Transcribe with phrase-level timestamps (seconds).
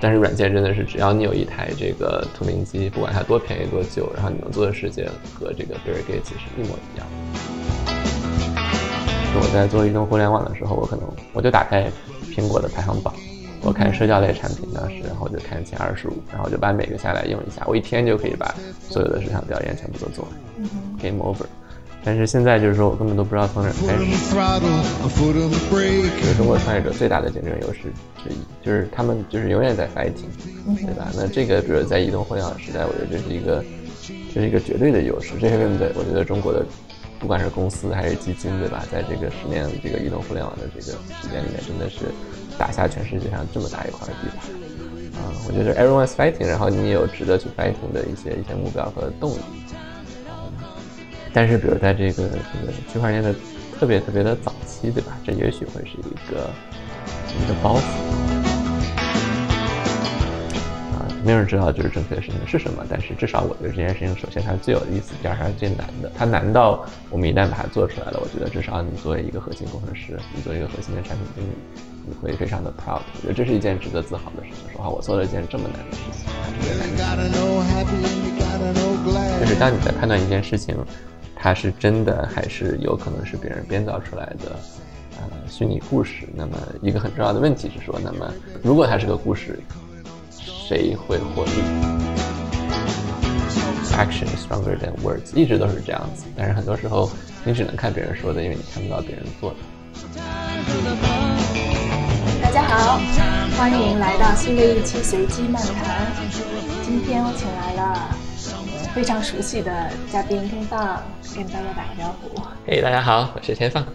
[0.00, 7.06] 但是软件真的是只要你有一台这个图灵机，不管它多便宜多旧，然后你能做的事情和这个 Bill Gates 是一模一样。
[9.32, 11.90] 我在做移动互联网的时候，我可能我就打开
[12.34, 13.14] 苹果的排行榜，
[13.62, 18.54] 我看社交类产品当时，然后我就看前二十五，然后我就把每个下来用一下，我一天就可以把
[18.88, 21.44] 所有的市场调研全部都做完，Game over。
[22.02, 24.04] 但是现在就是说我根本都不知道从哪开始。
[26.18, 27.92] 这是中国创业者最大的竞争优势
[28.24, 30.24] 之一，就是他们就是永远在 fighting，
[30.76, 31.10] 对吧？
[31.14, 33.62] 那这个比如在移动互联网时代，我觉得这是一个
[34.32, 35.34] 这是一个绝对的优势。
[35.40, 35.86] 这是为什么？
[35.94, 36.64] 我觉得中国的
[37.18, 38.82] 不管是公司还是基金，对吧？
[38.90, 42.06] 在这个十年这个移动互联网的这个时间里面，真的是
[42.56, 44.48] 打下全世界上这么大一块地盘。
[45.20, 49.40] 啊，我觉得 everyone's fighting，然后你也有值得去 fighting 的一些一些目标和动力。
[51.32, 53.32] 但是，比如在这个这个区块链的
[53.78, 55.16] 特别特别的早期，对吧？
[55.24, 56.50] 这也许会是一个
[57.38, 57.82] 一个包袱
[60.92, 62.84] 啊，没有人知道就是正确的事情是什么。
[62.90, 66.10] 但是至少我觉得这件事情，首先它是最有意思，第二它是最难的。
[66.18, 71.50] 它难到我们一旦把它做出来了，我觉得至少你作为一个核心工程师，你作为一个核心的产品经理，
[72.06, 73.02] 你会非常的 proud。
[73.14, 74.72] 我觉得这是一件值得自豪的事情。
[74.72, 76.90] 说话，我做了一件这么难的事情，它特别难。
[79.40, 80.76] 就是当你在判断一件事情。
[81.42, 84.60] 它是真的还是有可能是别人编造出来的，
[85.16, 86.28] 呃，虚拟故事？
[86.34, 88.30] 那么一个很重要的问题是说，那么
[88.62, 89.58] 如果它是个故事，
[90.30, 91.52] 谁会获利
[93.92, 96.26] ？Action stronger than words，一直都是这样子。
[96.36, 97.10] 但是很多时候
[97.42, 99.56] 你只能看别人说的，因为你看不到别人做的。
[102.42, 103.00] 大家好，
[103.56, 106.12] 欢迎来到新的一期随机漫谈。
[106.82, 108.29] 今天我请来了。
[108.94, 111.00] 非常熟悉的嘉宾天放，
[111.32, 112.42] 跟大家打个招呼。
[112.66, 113.86] 嘿，大家好，我是天放。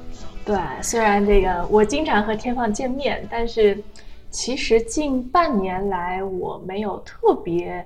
[0.45, 3.83] 对，虽然这个我经常和天放见面，但是
[4.31, 7.85] 其实近半年来我没有特别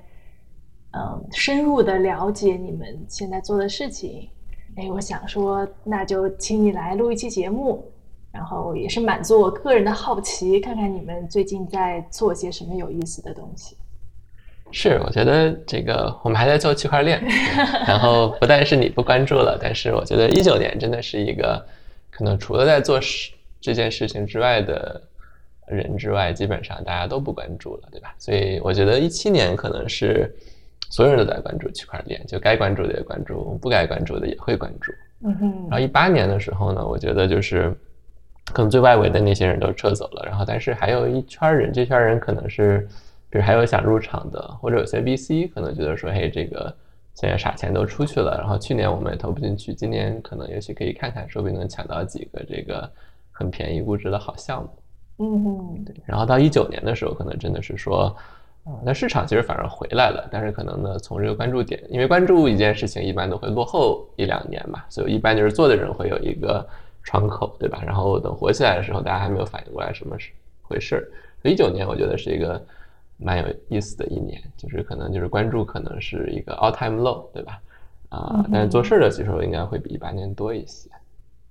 [0.92, 4.28] 嗯深入的了解你们现在做的事情。
[4.76, 7.84] 哎，我想说，那就请你来录一期节目，
[8.30, 13.76] 然后也是满足我个人的好奇，看看你们最近在做些什么有意思的东西。
[14.72, 17.20] 是，我觉得这个我们还在做区块链，
[17.86, 21.64] 然后不但是你不关注了，但是我觉得一九年真的是一个
[22.10, 25.00] 可能除了在做事这件事情之外的
[25.66, 28.14] 人之外，基本上大家都不关注了，对吧？
[28.18, 30.32] 所以我觉得一七年可能是
[30.88, 34.92] 所有人都在关注区块链，就该关注的也关注，不该关注的也会关注。
[35.24, 35.50] 嗯哼。
[35.68, 37.74] 然后一八年的时候呢，我觉得就是
[38.52, 42.88] 可能最外围的那些人都撤走了，然后但是还有一圈人，这圈人可能是。
[43.30, 46.74] 比如还有想入场的，或者有些 VC 可能觉得说，嘿，这个
[47.14, 52.90] 现在傻钱都出去了，然后去年我们也投不进去，今年可能也许可以看看，说不定能抢到几个这个
[53.30, 54.68] 很便宜估值的好项目。
[55.18, 55.94] 嗯，对。
[56.04, 58.12] 然后到一九年的时候，可能真的是说，
[58.82, 66.66] 那市场其实反而回来了，但是可能呢，从这个关注点，因为关注一件事情一般都会落后一两年嘛，所以一般就是做的人会有一个
[67.04, 67.80] 窗口，对吧？
[67.86, 70.32] 然后等火起来的时候，大家还没有反应过来什么是
[70.62, 71.08] 回事儿。
[71.48, 72.60] 一九年我觉得是一个。
[73.22, 77.60] 蛮有意思的一年，就是可能就是关注可能是一个 all time low，对吧？
[78.08, 80.90] 啊，但是做事的其实应该会比一八年多一些。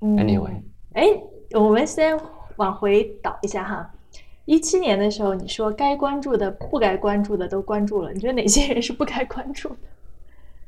[0.02, 0.62] Anyway，
[0.94, 1.08] 哎，
[1.52, 2.20] 我们先
[2.58, 3.92] 往回倒一下哈。
[4.46, 9.76] 一七年的时候，你说该关注的、不该关注的都关注了，你觉得哪些人是不该关注的？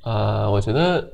[0.06, 1.12] 呃，我觉得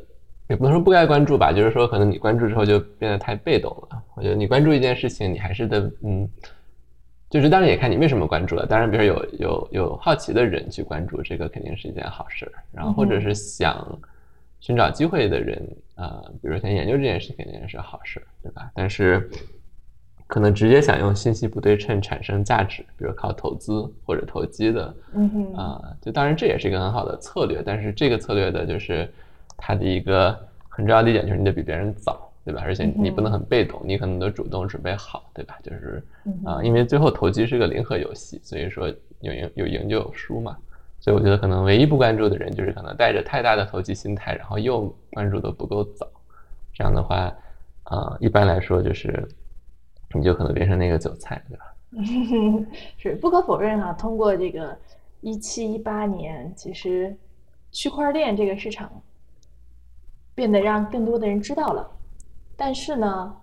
[0.50, 4.04] 也不能说不该关注吧，就是说可能你关注之后就变得太被动了。
[4.16, 6.30] 我觉得你关注一件事情，你还是得嗯。
[7.30, 14.00] 就是当然也看你为什么关注了，当然比如有有有好奇的人去关注这个肯定是一件好事儿，然后或者是想
[14.60, 15.62] 寻找机会的人，
[15.96, 18.72] 呃，比如想研究这件事肯定是好事儿，对吧？
[18.74, 19.30] 但是
[20.26, 29.10] 可能直接想用信息不对称产生价值，比如靠投资或者投机的，嗯哼，啊，就当然这也是一个很好的策略，但是这个策略的就是
[29.56, 30.38] 它的一个
[30.70, 32.27] 很重要的一点就是你得比别人早。
[32.48, 32.62] 对吧？
[32.64, 35.60] 而且你不能很被动，你可能得主动准备好，对吧？
[35.62, 36.02] 就是
[36.46, 38.88] 啊，因为最后投机是个零和游戏，所以说
[39.20, 40.56] 有赢有赢就有输嘛。
[41.02, 46.08] 所以我觉得可能唯一不关注的人，就是可能带着太大的投机心态，然后又关注的不够早。
[46.74, 47.36] 这样的话，
[47.84, 49.28] 啊，一般来说就是
[50.16, 51.66] 你就可能变成那个韭菜，对吧？
[52.98, 54.74] 是不可否认哈，通过这个
[55.20, 57.14] 一七一八年，其实
[57.74, 58.90] 区块链这个市场
[60.34, 61.90] 变得让更多的人知道了。
[62.58, 63.34] 但是呢，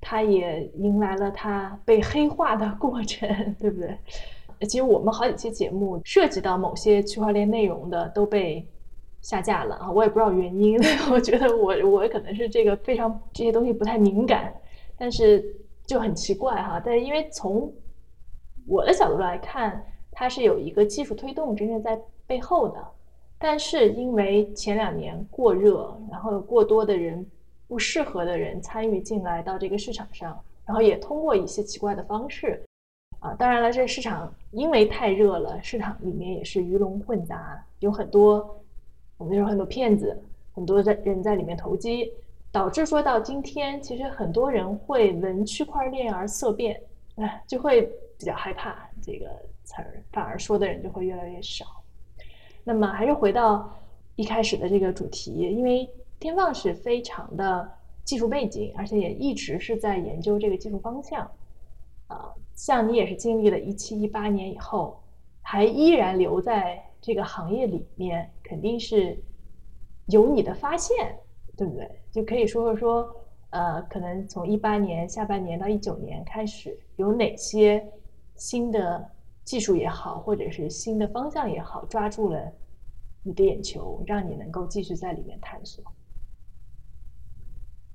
[0.00, 3.28] 它也迎来了它被黑化的过程，
[3.60, 3.98] 对不对？
[4.66, 8.66] 其实我们好几期节目涉及到某些区块链内容的都被
[9.20, 10.78] 下架了啊，我也不知道原因。
[11.10, 14.54] 我觉得我我可能是这个非常这些东西不太敏感，
[14.96, 15.44] 但是
[15.86, 16.80] 就很奇怪哈。
[16.84, 17.72] 但是因为从
[18.66, 22.86] 我的角度来看，它是有一个技术推动真正在背后的。
[23.38, 27.26] 但是因为前两年过热，然后过多的人
[27.70, 30.36] 不适合的人参与进来到这个市场上，
[30.66, 32.60] 然后也通过一些奇怪的方式，
[33.20, 38.60] 啊，当然了，这市场因为太热了，市场里面也是鱼龙混杂，有很多
[39.18, 40.20] 我们说很多骗子，
[40.52, 42.12] 很多在人在里面投机，
[42.50, 46.82] 导致说到今天，其实很多人会闻区块链而色变，
[47.18, 47.82] 哎，就会
[48.18, 49.26] 比较害怕这个
[49.62, 51.66] 词儿，反而说的人就会越来越少。
[52.64, 53.72] 那么还是回到
[54.16, 55.88] 一开始的这个主题，因为
[56.20, 57.68] 天放是非常的
[58.04, 61.28] 技术背景，而且也一直是在研究这个技术方向。
[62.06, 65.02] 啊，像你也是经历了一七一八年以后，
[65.42, 69.20] 还依然留在这个行业里面，肯定是
[70.06, 71.18] 有你的发现，
[71.56, 71.90] 对不对？
[72.12, 73.16] 就可以说说说，
[73.50, 77.84] 呃，可能从一八年下半年到一九年开始，有哪些
[78.36, 79.10] 新的？
[79.42, 82.52] 技术也好，或者是新的方向也好，抓住了
[83.24, 85.82] 你的眼球，让你能够继续在里面探索。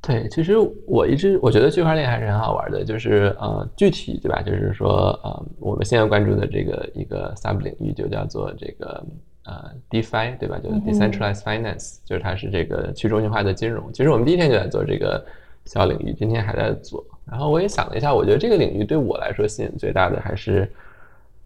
[0.05, 0.53] 对，其实
[0.85, 4.41] 我一直我觉得区块链还是很好玩的，就是呃，具体对吧？
[4.41, 9.03] 就是说呃，我们现在关注的这个一个 sub 领域就叫做这个
[9.45, 10.59] 呃 DeFi 对吧？
[10.59, 13.91] 就是 Decentralized Finance，就是它是这个去中心化的金融。
[13.91, 15.25] 其实我们第一天就在做这个
[15.65, 17.03] 小领域，今天还在做。
[17.25, 20.71] 然后我也想了一下，我觉得这个领域对我来说吸引最大的还是。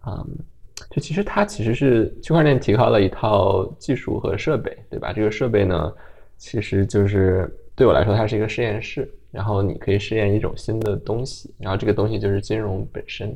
[0.06, 0.26] 嗯，
[0.88, 5.12] 就其实它其实是区块链提高了一套技术和设备，对吧？
[5.12, 5.92] 这个设备呢，
[6.38, 13.34] 其实就是对我来说，它是一个实验室，然后你可以试验一种新的东西，然后这个东西就是金融本身。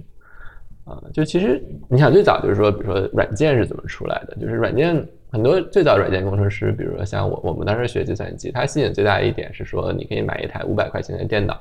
[0.84, 4.36] 啊，就其实你想最早就是说，比如说软件是怎么出来的？
[4.36, 4.94] 就是软件
[5.30, 11.58] 很多最早软件工程师，比如说像我，我们当时学计算机，它吸引最大的一点是说，你可以买一台五百块钱的电脑。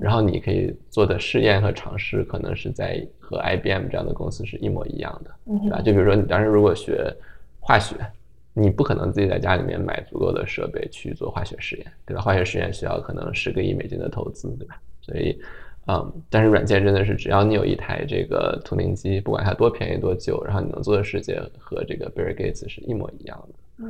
[0.00, 5.82] 然后你可以做的试验和尝试，可能是在和 IBM 这样的公司是一模一样的，对吧？
[5.82, 7.14] 就比如说你当时如果学
[7.60, 7.94] 化学，
[8.54, 12.22] 你不可能自己在家里面买足够的设备去做化学实验，对吧？
[12.22, 14.80] 化学实验需要可能十个亿美金的投资，对吧？
[15.00, 15.40] 所以，
[15.86, 23.84] 嗯，但是软件真的是只要你有一台这个图灵机，不管它多便宜多旧，然后你能做的世界和这个 Bill Gates 是一模一样的，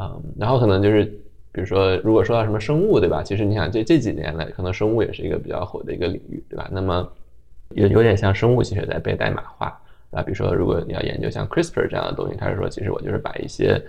[0.00, 1.12] 嗯，然后可能就是。
[1.50, 3.22] 比如说，如果说到什么生物，对吧？
[3.22, 6.68] 其实你想，这这几年来，可能生物也是一个比较火的一个领域，对吧？
[6.70, 7.10] 那么
[7.70, 13.80] 有有点像生物其实在被代码化，啊，比如说，如果你要研究像 CRISPR 这样的东西，它是说，其实我就是把一些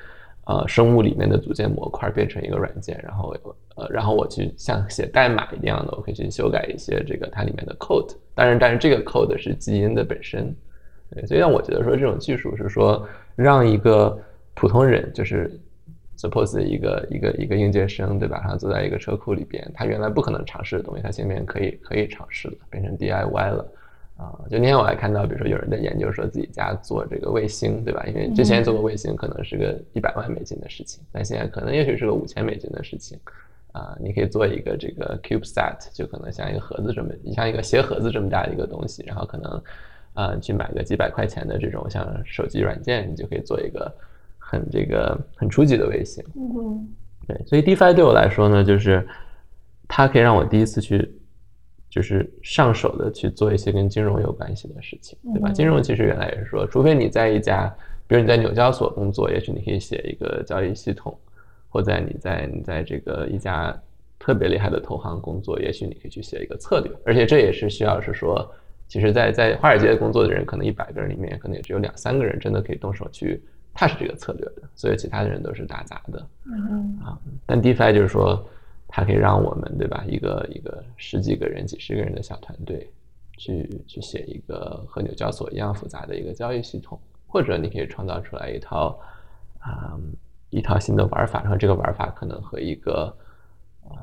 [0.46, 3.36] 呃生物里面的组件模块变成一个软件，然后
[3.76, 8.14] 呃，然后我去像写代码一样的，我可以去修改一些这个它里面的 code。
[8.36, 10.54] 当然，但是这个 code 是基因的本身，
[11.12, 14.18] 对，所以让我觉得说，这种技术是说让一个
[14.54, 15.50] 普通人就是。
[16.22, 18.42] Suppose 一个一个一个应届生，对吧？
[18.44, 23.66] 他坐在一个车库里边，他原来不可能尝试的东西，他现在可以可以尝试了，变成 DIY 了
[24.20, 24.38] 啊！
[24.50, 28.06] 就那天我还看到，比如说有人在研究说自己家做这个卫星，对吧？
[28.06, 33.18] 因为之前做过卫星可能是个一百万美金的事情，但现在可能也许是个五千美金的事情
[33.72, 33.98] 啊！
[34.00, 39.64] 你可以做一个这个 CubeSat，就可能像一个盒子这么，像一个鞋盒子这么大的一个东西，然后可能
[40.14, 43.92] 啊去买个几百块钱的这种像手机软件，你就可以做一个。
[44.52, 46.90] 很这个很初级的卫星，嗯，
[47.28, 49.08] 对，所以 DeFi 对我来说呢，就是
[49.88, 51.08] 它可以让我第一次去，
[51.90, 55.52] 就是上手的去做一些跟金融有关系的事情，对吧？
[55.52, 57.68] 金融其实原来也是说，除非你在一家，
[58.08, 61.18] 比如你在纽交所工作，也许你可以写一个交易系统，
[61.70, 63.76] 或在你在你在这个一家
[64.20, 68.50] 特别厉害的投行工作，也许你可以去写一个策略，而且这也是需要是说，
[68.88, 73.42] 其实，在在华尔街工作的人，可能一百个人里面，可能也只有两三个人真的可以动手去。
[73.72, 76.28] 他是这个策略的，所以其他的人都是打杂的。
[76.48, 78.46] 嗯啊，但 DeFi 就是说，
[78.92, 82.90] 它可以让我们对吧，一个一个十几个人、几十个人的小团队，
[83.38, 89.00] 去去写一个和纽交所一样复杂的一个交易系统，或者你可以创造出来一套
[89.60, 89.98] 啊
[90.50, 93.16] 一套新的玩法，然后这个玩法可能和一个
[93.88, 94.02] 啊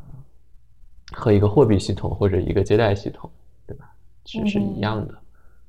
[1.13, 3.29] 和一个货币系统或者一个接待系统，
[3.67, 3.93] 对吧，
[4.25, 5.15] 是是一样的。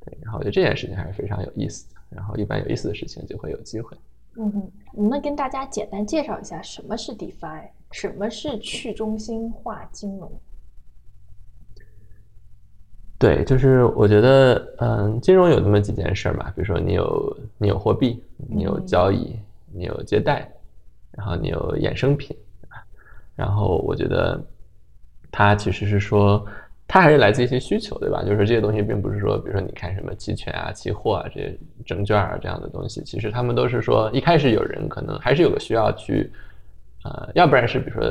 [0.06, 1.98] 对，然后我觉得这件事情还是非常有意思的。
[2.10, 3.98] 然后，一般有意思的事情就会有机会。
[4.38, 10.32] 嗯哼，能不能跟大家简单介绍一下什么是 DeFi，什么是去中心化金融？
[13.18, 19.36] 对，就是我觉得，嗯，金融有那么几件事嘛，比如说你有你有货币，你有交易，
[19.74, 20.52] 你有借贷，
[21.12, 22.86] 然后你有衍生品，对吧？
[23.36, 24.40] 然后我觉得
[25.32, 26.46] 它其实是说。
[26.90, 28.24] 它还是来自一些需求，对吧？
[28.24, 36.32] 就是这些东西并不是说，比如说你看什么期权啊、期货啊这些证券啊这样的东西，其实他们都是说一开始有人可能还是有个需要去，
[37.08, 38.04] 呃，要不然是比如说，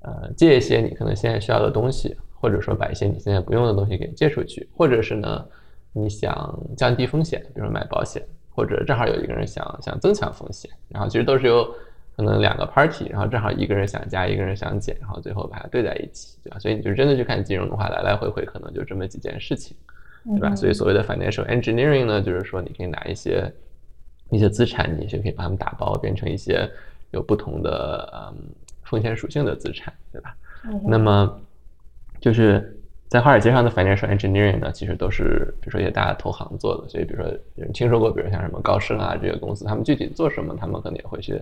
[0.00, 5.46] 呃，借一些你可能现在需要的东西，或者说把一些你现在不用的东西给借出去，或者是呢，
[5.92, 8.20] 你想降低风险，比如说买保险，
[8.50, 11.64] 或者正好有一个人想想增强风险，然后其实都是由
[12.16, 16.58] 可能两个 party，然后正好一个人想加，一个人想减，然后最后把它对在一起，对吧？
[16.58, 19.76] 所以你就真的去看金融的话，来来回回可能就这么几件事情，
[20.24, 20.54] 对吧？
[20.54, 23.52] 所以所谓的 financial engineering 呢，就是说你可以拿一些
[24.30, 26.68] 一些资产，你就可以把它们打包变成一些
[27.14, 28.34] 有不同的嗯
[28.82, 30.36] 风险属性的资产，对吧？
[30.86, 31.40] 那么
[32.20, 32.76] 就是
[33.08, 41.40] 在华尔街上的 financial engineering 呢，其实都是比如说一些大的投行做的，所以比如说有人听说过，比如像什么高盛啊这些公司，他们具体做什么，他们可能也会去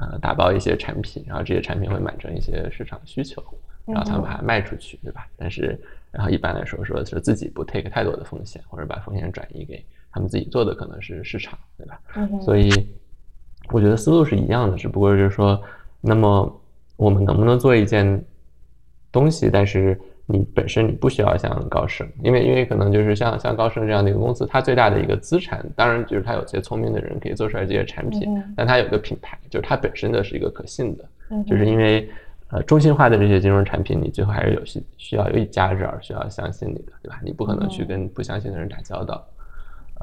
[0.00, 3.42] 呃打包一些产品，然后这些产品会满足一些市场需求，
[3.86, 5.26] 然后他们把它卖出去，对吧？
[5.36, 5.78] 但是
[6.10, 12.00] 然后一般来说说是自己不 take 太多的风险，或者把风险转移给他们自己做的可能是市场，对吧？
[12.16, 12.70] 嗯所以
[13.70, 15.60] 我觉得思路是一样的，只不过就是说，
[16.00, 16.60] 那么
[16.96, 18.22] 我们能不能做一件
[19.10, 31.04] 东西，但是你本身你不需要像高盛，因为因为可能就是像像高盛这样的一个公司，它最大的一个资产，当然就是它有些聪明的人可以做出来这些产品，但它有个品牌，就是它本身的是一个可信的，
[31.44, 32.08] 就是因为
[32.48, 37.20] 呃中心化的这些金融产品，你最后还是有需需要有一家人儿需要相信你的，对吧？
[37.24, 39.24] 你不可能去跟不相信的人打交道。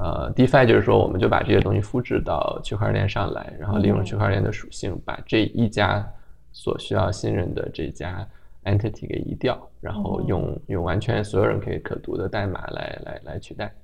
[0.02, 6.04] 呃，DeFi 就是说，我们就把这些东西复制到区块链上来，然后利用区块链的属性，把这一家
[6.50, 8.26] 所需要信任的这家。
[8.64, 13.74] entity 给移掉，然后用用完全所有人可以可读的代码来来来取代。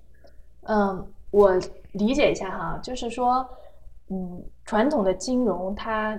[0.68, 1.50] 嗯，我
[1.90, 3.44] 理解一下哈，就是说，
[4.08, 6.16] 嗯，传统的金融它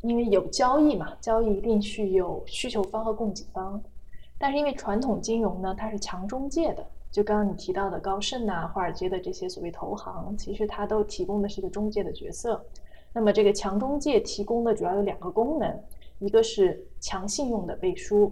[0.00, 3.78] 因为有交易嘛，交易一定是有需求方和供给方，
[4.38, 12.64] 但是因为传统金融呢，它是强中介的，就刚刚你提到的高盛呐、华尔街的这些所谓投行，其实它都提供的是一个中介的角色。
[13.12, 15.80] 那么这个强中介提供的主要有两个功能。
[16.20, 18.30] 一个是强信用的背书，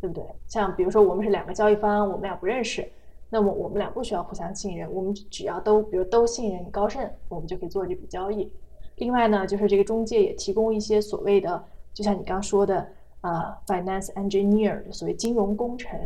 [0.00, 0.24] 对不对？
[0.48, 2.90] 像比如说我们是两个交易方，我们俩不认识，
[3.30, 8.52] 那么我们俩不需要互相信任，我们只要都比如都信任高盛，我们就可以做这笔交易。
[8.96, 12.84] 另外呢，就是这个中介也提供一些所谓的，就像你刚说的，
[13.20, 15.96] 呃，finance engineer，所谓金融工程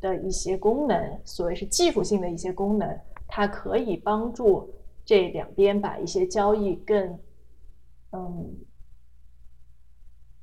[0.00, 4.72] 的一些功能，所谓是技术性的一些功能，它可以帮助
[5.04, 7.18] 这两边把一些交易更，
[8.12, 8.56] 嗯。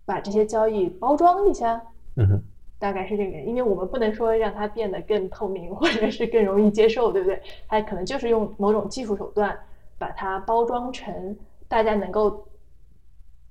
[0.05, 1.83] 把这些交易包装一下，
[2.15, 2.43] 嗯哼，
[2.79, 7.41] 大概是这个，因为我们不能说让它变得更透明或者是更容易接受，对不对？
[7.67, 9.59] 它可能就是用某种技术手段
[9.97, 11.37] 把它包装成
[11.67, 12.47] 大家能够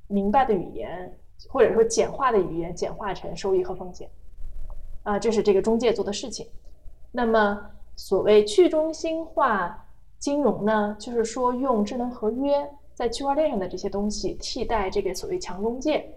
[0.09, 1.15] 明白的语言，
[1.47, 4.09] 或者说简化的语言，简化成收益和风险。
[5.07, 6.45] 啊，这是这个中介做的事情。
[7.13, 9.87] 那么，所谓去中心化
[10.19, 16.13] 金融呢，就是说用智能合约在区块链上的这些东西替代这个所谓强中介。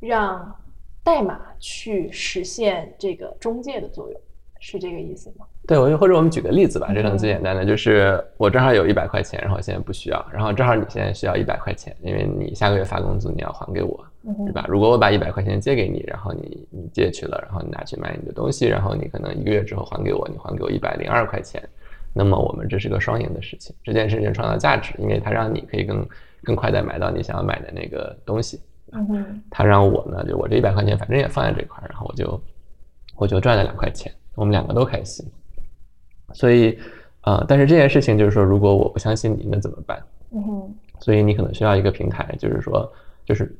[0.00, 0.58] 让
[1.04, 4.20] 代码去实现这个中介的作用，
[4.58, 5.46] 是这个意思吗？
[5.70, 14.04] 对，我就或者我们举个例子吧，这可能最简单的就是我正好有一百块钱，然后现在不需要，然后正好你现在需要一百块钱，因为你下个月发工资你要还给我，
[14.46, 14.66] 对吧？
[14.68, 21.62] 如果我把一百块钱借给你，然后你你借去了，然后你拿去买你的东西，然后你可能一个月之后还给我，你还给我一百零二块钱，
[22.12, 26.04] 那么我们这是个双赢的事情，这件事情创造价值，因为它让你可以更
[26.42, 28.60] 更快的买到你想要买的那个东西。
[28.90, 32.42] 嗯哼，他让我呢，就我这一百块钱，反正也放在这块儿，然后我就
[33.14, 35.24] 我就赚了两块钱，我们两个都开心。
[36.32, 36.78] 所以，
[37.22, 40.02] 呃，但是这件事情就是说，如果我不相信你，那怎么办？
[40.32, 42.90] 嗯哼，所以你可能需要一个平台，就是说，
[43.24, 43.54] 就是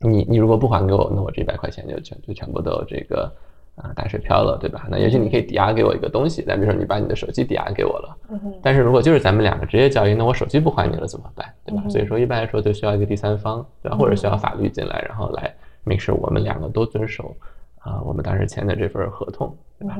[0.00, 3.32] 你你如果不还给我，那我这一百块钱就全就全部都这个。
[3.80, 4.88] 啊，打水漂了，对吧？
[4.90, 11.84] 那也许你可以抵押给我一个东西，再比如说你把你的手机抵押给我了，嗯但是如果就是咱们两个直接交易，那我手机不还你了怎么办，对吧？
[11.88, 13.96] 所以说一般来说就需要一个第三方，对吧？
[13.96, 17.32] 或者需要法律进来，然后来 make sure 我们两个都遵守
[17.78, 19.96] 啊，我们当时签的这份合同，对吧？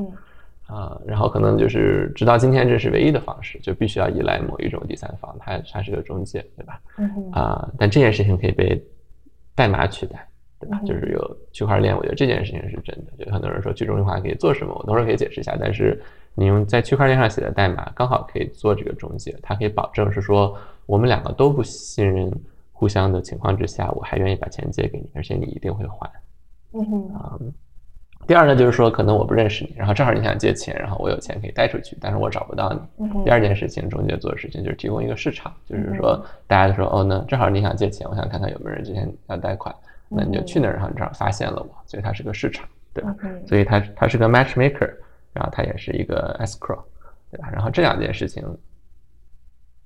[0.69, 6.81] 啊，然后可能就是直到今天这是唯一的方式，就必须要依赖某一种第三方，它它是个中介，对吧？
[7.33, 8.81] 啊，但这件事情可以被
[9.55, 10.25] 代码取代。
[10.61, 10.77] 对吧？
[10.85, 13.23] 就是有区块链，我觉得这件事情是真的。
[13.23, 15.55] 就很多人说去中心化可以做什么，我等会儿可以解释一下。
[15.57, 15.97] 但是
[16.35, 20.53] 你用在区块链上写的代码，刚好可以做这个中介，它可以保证是说
[20.85, 22.29] 我们两个都不信任
[22.73, 26.11] 互相的情况之下，我还愿意把钱借给你，而且你一定会还。
[26.73, 27.13] 嗯哼。
[27.13, 27.39] 啊，
[28.27, 33.23] 第二呢，就是说可能我不认识你，然后正好你想借钱，然后我有钱可以贷出去，但是我找不到你。
[33.23, 39.73] 第二件事情，中介做的事情就是提供一个市场，就是说大家说哦，那正好你想借钱，我想看看有没有人之前要贷款。
[40.11, 43.15] 那你就去那儿，然后正好发现了我，所以它是个市场，对吧？
[43.47, 44.91] 所以它它是个 matchmaker，
[45.33, 46.79] 然后它也是一个 escrow，
[47.29, 47.47] 对吧？
[47.51, 48.43] 然后这两件事情，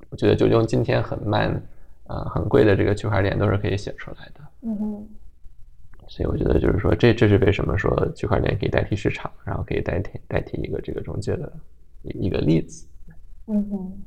[0.09, 1.61] 我觉得就用今天很慢、
[2.07, 4.41] 呃很贵的这个区块链都是可以写出来的。
[4.61, 5.07] 嗯哼。
[6.07, 11.51] 所以我觉得就是说，这这是为什么说区块链可以代替市场，然后可以代替代替一个这个中介的
[12.03, 12.87] 一个例子。
[13.47, 14.03] 嗯哼，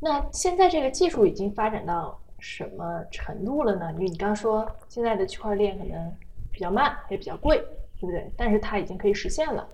[0.00, 3.92] 那现在这个技术已经发展到什么程度了呢？
[3.92, 6.12] 因为你刚说现在的区块链可能
[6.50, 7.58] 比较慢，也比较贵，
[8.00, 8.30] 对不对？
[8.36, 9.68] 但是它已经可以实现了。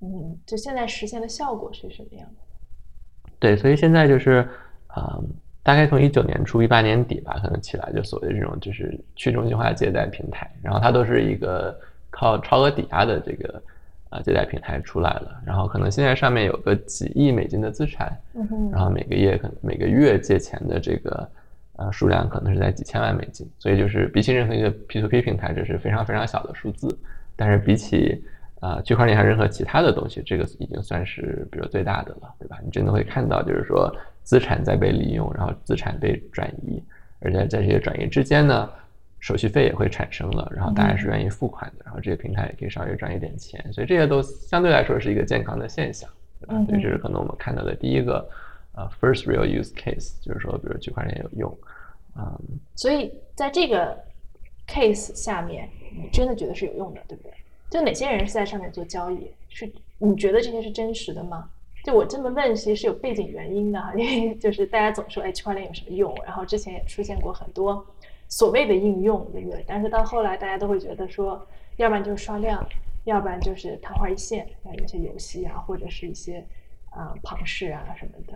[0.00, 3.30] 嗯，就现在实现的效果是什么样的？
[3.40, 4.48] 对，所以现在就是，
[4.88, 5.22] 呃，
[5.68, 13.62] 大概从一九年初、一八年底吧，可能起来就所谓的这种就是去中心化借贷平台，然后它都是一个靠超额抵押的这个
[14.08, 18.10] 啊借贷平台出来了，然后可能现在上面有个几亿美金的资产，
[18.72, 21.28] 然后每个月可能每个月借钱的这个
[21.76, 26.88] 呃数量可能是在几千万美金，所以就是比起任何一个 P to P 平台，这是非常非常小的数字，
[27.36, 28.24] 但是比起
[28.60, 32.56] 啊，区块链上任何其他的东西，这个已经算是比如最大的了，对吧？
[32.64, 33.94] 你真的会看到，就是说
[34.28, 36.82] 资产在被利用，然后资产被转移，
[37.20, 38.70] 而且在这些转移之间呢，
[39.20, 46.06] 手续费也会产生了，然后大家是愿意付款的，然后这些平台也可以稍微赚一点钱，所以这些都相对来说是一个健康的现象，
[46.42, 46.62] 对吧？
[46.66, 48.28] 所以这是可能我们看到的第一个
[48.74, 51.58] 呃 first real use case，就是说比如区块链有用，
[52.18, 52.38] 嗯，
[52.74, 53.98] 所以在这个
[54.66, 57.32] case 下面，你真的觉得是有用的，对不对？
[57.70, 59.30] 就哪些人是在上面做交易？
[59.48, 61.48] 是你觉得这些是真实的吗？
[61.88, 66.14] 就我这么问，其实是有背景原因的哈，因为就是大家总说，哎，区块链有什么用？
[66.22, 67.82] 然后之前也出现过很多
[68.28, 69.64] 所谓的应用，对不对？
[69.66, 72.62] 但是到后来，大家都会觉得说，要不然就是刷量，
[73.04, 76.46] 要不然就是昙花一现，像有些游戏啊，或者是一些
[76.90, 78.34] 啊庞氏啊什么的。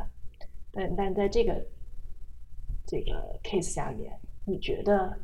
[0.72, 1.62] 但但在这个
[2.86, 4.10] 这个 case 下面，
[4.46, 5.14] 你觉得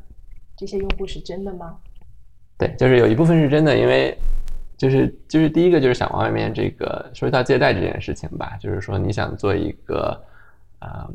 [0.55, 1.79] 这些用户是真的吗？
[2.59, 4.15] 对，就是有一部分是真的，因为
[4.79, 10.19] 就是就是第一个就是想往外面这个说到借贷这件事情吧，就是说你想做一个
[10.79, 11.07] 啊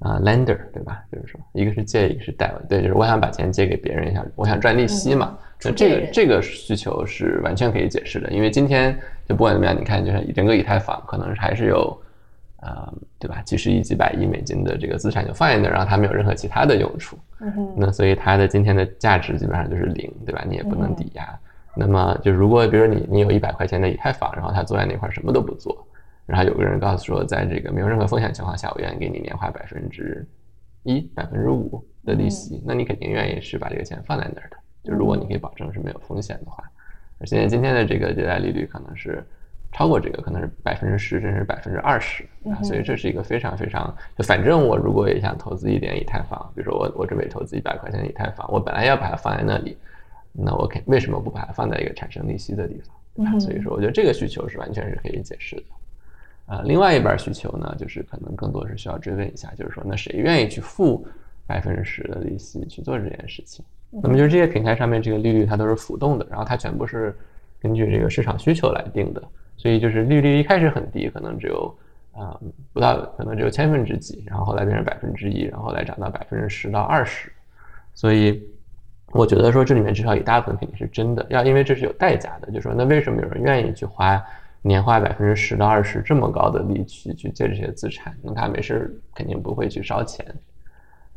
[0.00, 1.02] 啊 lender 对吧？
[1.10, 5.38] 就是说一个是借，一个是贷，对，就是我想把钱借给别人，想我想赚利息嘛。
[5.62, 8.94] 那这个这个需求是完全可以解释的，因为今天
[9.26, 12.02] 就不管怎么样，你看就是整个以太坊可能还是有。
[12.58, 13.40] 啊，对吧？
[13.42, 17.16] 几十亿、几百亿美金的这个资产就放在那儿，然后它没有任何其他的用处。
[17.38, 20.42] 嗯那所以它的今天的价值基本上就是零，对吧？
[20.48, 21.38] 你也不能抵押。
[21.76, 25.86] 那么就如果比如说你你有一百块钱的以太坊，然后他坐在那块什么都不做，
[26.24, 30.26] 然后有个人告诉说，在这个没有任何风险情况下，我愿意给你年化百分之
[30.84, 34.56] 一、百分之五的利息，那你肯定愿意是把这个钱放在那儿的。
[34.82, 36.64] 就如果你可以保证是没有风险的话，
[37.20, 39.24] 而现在今天的这个借贷利率可能是。
[39.72, 49.76] 超过这个可能是百分之十，甚至百分之二十啊，所以这是一个非常非常就反正我如果也想投资一点以太坊，比如说我我准备投资一百块钱的以太坊，我本来要把它放在那里，
[50.38, 52.94] 那我肯为什么不把它放在一个产生利息的地方？
[53.14, 53.38] 对吧？
[53.38, 55.62] 所以说我觉得这个需求是完全是可以解释的。
[56.46, 61.06] 呃，另外一半需求呢，就是可能更多是需要追问一下，就是说那谁愿意去付
[61.46, 63.64] 百分之十的利息去做这件事情？
[63.90, 67.16] 那么就是这些平台上面这个利率它都是浮动的，然后它全部是
[67.60, 69.22] 根据这个市场需求来定的。
[69.56, 71.74] 所以就是利率一开始很低，可能只有
[72.12, 72.38] 啊
[72.74, 77.32] 不到，可能只有千分之几，然后后来变成百分之一，然后来涨到百分之十到二十。
[77.94, 78.46] 所以
[79.12, 82.50] 我觉得说这里面至少一大部分肯定是真的，要因为这是有代价的。
[82.50, 84.22] 就说那为什么有人愿意去花
[84.62, 88.16] 年化百分之十到二十这么高的利息去借这些资产？
[88.22, 90.26] 那他没事肯定不会去烧钱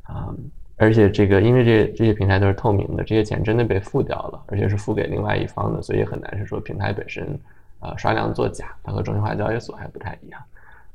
[0.03, 0.33] 啊。
[0.77, 7.39] 而且这个因为这这些平台都是透明的，这些钱真的被付掉了，而且是付给另外一方的，所以很难是说平台本身。
[7.81, 10.41] 呃，刷量作假，它和中心化交易所还不太一样，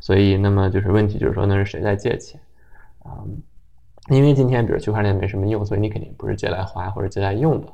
[0.01, 2.39] 所以那么就是问题就是说那是谁在借钱
[3.03, 3.25] 啊？
[4.11, 7.67] 因为今天比如区块链没什么用，所以你肯定不是借来花或者借来用的。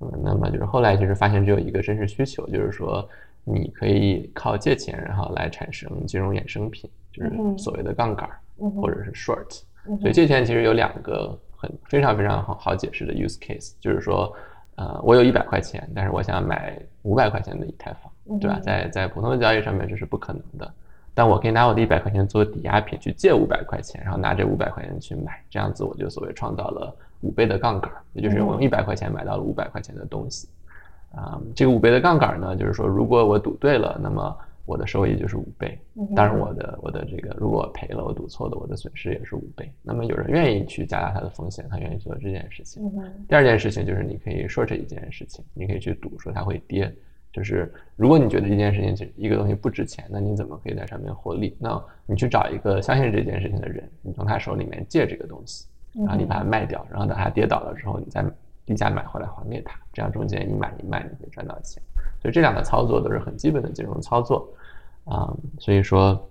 [0.00, 3.06] 嗯，那么就是后来就是发现只有一个真实需求，就是说
[3.44, 9.62] 你可以靠借钱然后来产生金融衍生品，就是所谓的杠杆或者是 short。
[10.00, 14.34] 所以借钱其实有两个很非常非常好好解释的 use case，就是说
[14.76, 18.10] 呃我有一百块钱，但是我想买五百块钱的以太坊。
[18.38, 18.60] 对吧？
[18.62, 20.72] 在在普通的交易上面这是不可能的，
[21.14, 30.48] 但我可以拿我的一百块钱做抵押品去借五百块钱，然后拿这五百块钱去买，这样子我就所谓创造了五倍的杠杆，也就是我用一百块钱买到了五百块钱的东西。
[31.12, 35.76] 啊，这个五倍的杠杆呢，就是说如果我赌对了，那么我的收益就是五倍。
[36.14, 39.68] 当然，我的我的这个如果我赔了，我赌错了，我的损失也是五倍。
[39.82, 42.88] 那么有人愿意去加大它的风险，他愿意做这件事情。
[43.28, 46.94] 第二件事情就是你可以 short 一件事情，你可以去赌说它会跌。
[47.32, 51.56] 就是如果你觉得一件事情、一个东西不值钱，那你怎么可以在上面获利？
[51.60, 58.24] 那你去找一个相信这件事情的人，你从他手里面借这个东西，然后你把它卖掉，然后等它跌倒了之后，你再
[58.66, 61.80] 低价买回来还给他，这样中间一买一卖，你可以赚到钱。
[62.20, 64.52] 所以这两个操作都是很基本的金融操作
[65.04, 65.32] 啊。
[65.60, 66.28] 所以说，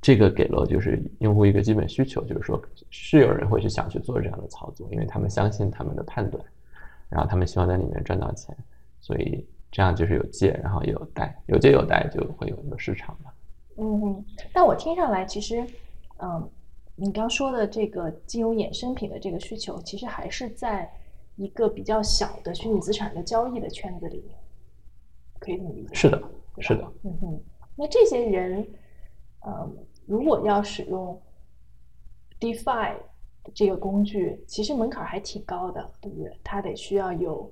[0.00, 2.58] 这个给了就是用户一个基本需求，就是说
[2.88, 6.42] 是有人会去想去做这样的操作，因为他们相信他们的判断，
[7.10, 8.56] 然后他们希望在里面赚到钱，
[9.00, 9.46] 所以。
[9.74, 13.32] 这样就是有借，然后也有贷，有借有贷就会有一个市场嘛。
[13.76, 15.66] 嗯，但我听上来其实，
[16.18, 16.48] 嗯，
[16.94, 20.88] 你刚说的这个金融衍生品的这个需求，其实还是在
[21.34, 24.38] 一个比较小的虚拟资产的交易的圈子里面，
[25.40, 25.92] 可以这么理解？
[25.92, 26.22] 是的，
[26.60, 26.92] 是的。
[27.02, 27.42] 嗯哼，
[27.74, 28.64] 那这些人，
[29.44, 31.20] 嗯，如果要使用
[32.38, 32.94] DeFi
[33.52, 36.38] 这个工具，其实门槛还挺高的，对不对？
[36.44, 37.50] 他得需要有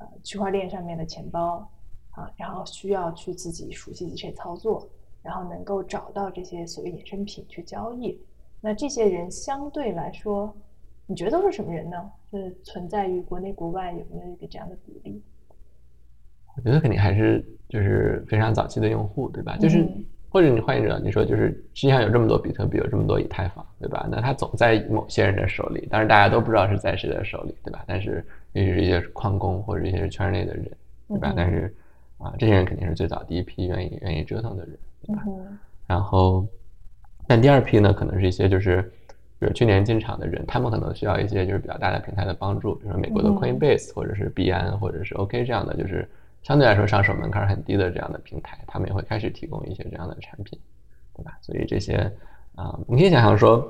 [0.00, 1.70] 呃区块链上面的钱包
[2.10, 4.90] 啊，然后需要去自己熟悉这些操作。
[5.22, 8.18] 然后能够找到这些所谓衍生品去交易，
[8.58, 10.56] 那这些人相对来说，
[11.04, 12.10] 你觉得都是什么人呢？
[12.30, 15.22] 是存在于国内国外有没有一个这样的比例？
[16.56, 19.58] 我觉得肯定还是就是非常早期的用户，对吧？
[19.58, 19.86] 就是
[20.30, 24.08] 或者你换一种你说就是实际上有这么多比特币，有这么多以太坊，对吧？
[24.10, 27.82] 那它总在某些人的手里，但是大家都不知道是在谁的手里，对吧？
[27.86, 30.70] 但是也许是一些矿工或者一些圈内的人，
[31.08, 31.32] 对吧？
[31.36, 31.74] 但是
[32.18, 34.78] 啊，这些人肯定是最早第一批愿意愿意折腾的人。
[35.08, 36.46] 嗯，然后，
[37.26, 38.82] 但第二批呢，可能是一些就是，
[39.38, 46.06] 比如去年进场的人，他们可能需要一些就是比较大的平台的帮助，比如说美国的 Coinbase 或者是币安或者是 OK 这样的，就是
[46.42, 50.58] 相对来说上手门槛很低的这样的平台，他们也会开始提供一些这样的产品，
[51.14, 51.38] 对吧？
[51.40, 51.96] 所以这些
[52.54, 53.66] 啊，你可以想象说，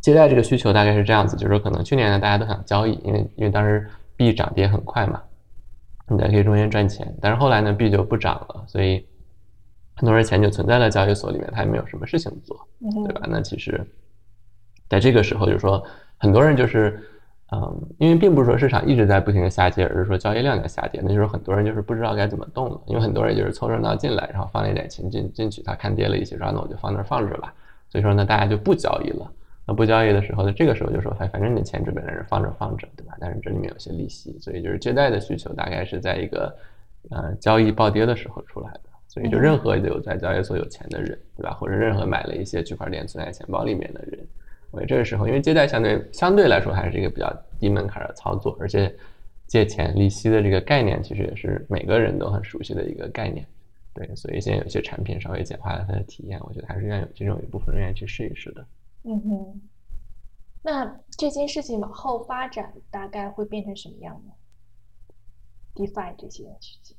[0.00, 5.22] 借贷这个需求大概是这样子，就是说可能去年呢大家都想交易，因为因为当时币涨跌很快嘛，
[6.08, 9.06] 你在可以中间赚钱，但是后来呢币就不涨了，所以。
[9.94, 13.26] 很多人钱就存在了交易所里面，他也没有什么事情做，对吧？
[13.28, 13.86] 那其实，
[14.88, 15.84] 在这个时候，就是说，
[16.16, 16.98] 很多人就是，
[17.54, 22.80] 嗯，因为并不是说市场一直在不停的下跌，而是说交易量在下跌，那就是很多人就是不知道该怎么动了。
[22.86, 27.52] 因为很多人就是凑热闹进来，然后放了一点钱进进去，他看跌了一些，然后那我就放那儿放着吧。
[27.90, 29.30] 所以说呢，大家就不交易了。
[29.66, 33.14] 那不交易的时候呢，这个时候就说，哎，反正你的钱这边在这放着放着，对吧？
[33.20, 36.56] 但是这里面有些利息，所以就是借贷的需求大概是在一个，
[37.10, 38.80] 呃，交易暴跌的时候出来的。
[39.08, 41.52] 所以，就任何有在交易所有钱的人，对吧？
[41.52, 44.18] 或者任何买了一些区块链存在钱包里面的人，
[44.72, 47.30] 我觉得这个时候，因为借贷相对相对来说还是一个比较
[47.60, 48.92] 低门槛的操作，而且
[49.46, 53.46] 借钱利息的这个概念，其实也是每个人都很熟悉的一个概念。
[53.94, 58.66] 对，所以现在有些产品稍微简化了它的体验，我觉得还是愿有其中有一部分人愿意去试一试的。
[59.04, 59.60] 嗯哼，
[60.62, 64.32] 那这件事情往后发展大概会变成什么样呢
[65.74, 66.96] ？DeFi 这些事情。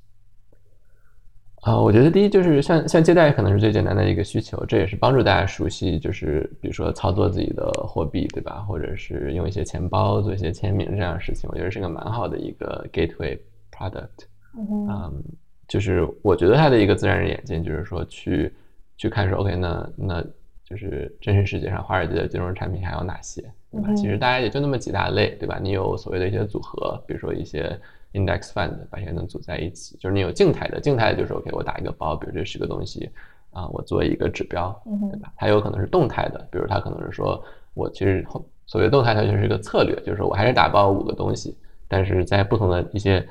[1.64, 8.66] 啊，我觉得第一就是像像借贷可能是最简单的一个需求，这也是帮助大家熟悉，就是比如说操作自己的货币，对吧？
[8.68, 13.40] 或者是用一些钱包做一些签名这样的事情，我觉得是个蛮好的一个 gateway
[13.72, 14.28] product。
[14.58, 15.24] 嗯，
[15.66, 18.54] 就是我觉得它的一个自然人眼睛就是说去
[18.98, 20.22] 去看说，OK，那那
[20.66, 23.94] 就是真实世界上华尔街的金融产品还有哪些，对吧？
[23.94, 25.60] 其实大家也就那么几大类，对吧？
[25.64, 27.80] 你有所谓的一些组合，比如说一些。
[28.14, 33.10] Index Fund 把这些能组在一起，就是你有静态的，静态的就是 OK，我打一个包，比如这十个东西
[33.50, 34.72] 啊，我做一个指标，
[35.12, 35.34] 对吧？
[35.36, 38.24] 它有可能是动态的，比如它可能是说我其实
[38.68, 43.28] 所谓动态，它就是一个策略，就是说我还是打包五个东西，但是在不同的一些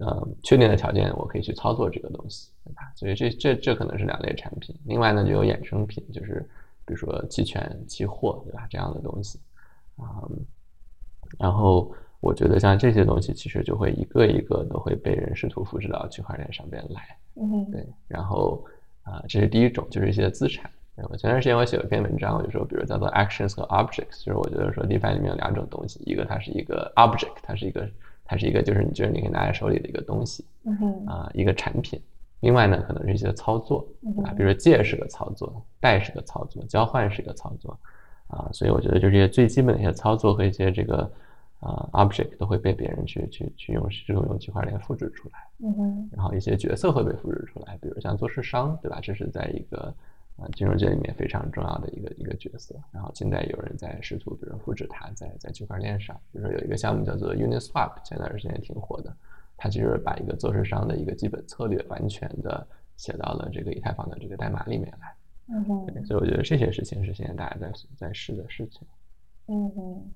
[0.00, 2.92] 呃确定的条件，我可以去操作这个东西，对吧？
[2.94, 4.76] 所以这这这可能是两类产品。
[4.84, 6.46] 另外呢，就有衍生品，就是
[6.84, 8.66] 比如说期权、期货，对吧？
[8.68, 9.40] 这样的东西
[9.96, 10.28] 啊，
[11.38, 11.90] 然后。
[12.24, 17.02] 我觉得像这些东西，其实就会一个一个都会被人试图复制到区块链上边来。
[17.36, 17.86] 嗯，对。
[18.08, 18.64] 然后
[19.02, 20.70] 啊，这是第一种，就是一些资产。
[21.10, 27.86] 我前段时间我写了篇文章，我就说，比如叫做 actions 和 objects，就是我觉得说 DeFi 里面有两种东西，一个它是一个 object，它是一个
[28.24, 30.46] 它是一个就是你觉得你可以拿在手里的一个东西。
[30.64, 31.06] 嗯哼。
[31.06, 32.00] 啊，一个产品。
[32.40, 33.86] 另外呢，可能是一些操作
[34.24, 37.78] 啊，比如说借是个操作，贷是个操作，交换是一个操作。
[38.28, 41.10] 啊，所以我觉得就是一些最基本的一些操作和一些这个。
[41.64, 49.00] 啊，object 都会被别人去去去用这种用区块链复制出来，嗯哼，然后一些角色会被复制出来，比如像做市商，对吧？
[49.02, 49.94] 这是在一个
[50.36, 52.78] 啊金融界里面非常重要的一个一个角色。
[52.92, 59.16] 然后现在有人在试图，比如复制它在在区块链上，比如说有一个项目叫做 Uniswap，前段时间挺火的，
[59.56, 62.66] 它其实把一个做市商的一个基本策略完全的
[62.98, 65.16] 写到了这个以太坊的这个代码里面来，
[65.48, 68.86] 嗯哼，所以我觉得这些事情是现在大家在在试的事情，
[69.46, 70.12] 嗯哼。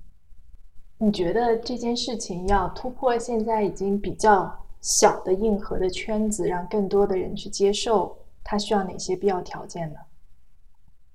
[1.01, 9.99] 你觉得这件事情要突破现在已经比较小的硬核的圈子，让更多的人去接受，它需要哪些必要条件呢？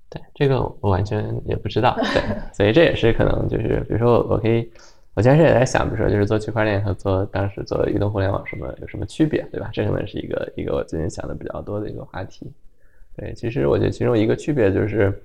[0.10, 1.98] 对，这个我完全也不知道。
[1.98, 2.22] 对，
[2.56, 4.72] 所以这也是可能就是，比如说我可以，
[5.16, 9.70] 我前时也在想，比如说就是做区块链和做当时做移动互联网什么有什么区别，对吧？
[9.74, 12.50] 这可能是一个一个我最近想的比较多的一个话题。
[13.18, 15.22] 对，其实我觉得其中一个区别就是，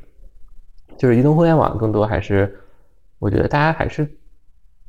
[0.97, 2.59] 就是移动互联网更多还是，
[3.21, 4.05] 我觉得大家还是。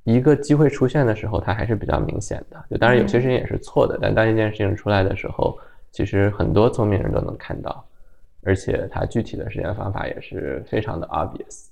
[0.04, 2.64] 一个机会出现的时候，它还是比较明显的。
[2.70, 5.58] 就当然有些事情也是错的，但当一件事情出来的时候，
[5.92, 7.86] 其实很多聪明人都能看到，
[8.44, 11.68] 而且它具体的实现方法也是非常的 obvious，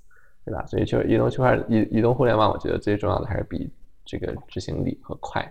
[0.46, 0.66] 对吧？
[0.68, 3.70] 所以就是移动区块移移动互联网，我觉得最重要的还是比
[4.06, 5.44] 这个执行力和快。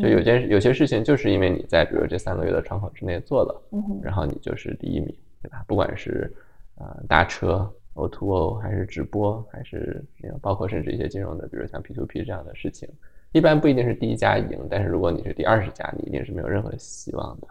[0.00, 3.62] 就有件有些事情，就是因为你在比如这三个月的窗口之内做了，
[4.02, 5.64] 然后你就是第一名，对吧？
[5.66, 6.32] 不管是
[6.76, 7.70] 呃搭车。
[7.94, 10.02] O to O 还是直播，还是
[10.40, 12.88] 包括甚至一些金融的，比如像 P to P 这样的事情，
[13.32, 17.46] 一般不一定是第一家赢，但是如果你是第二十家，你一定是没有任何希望的。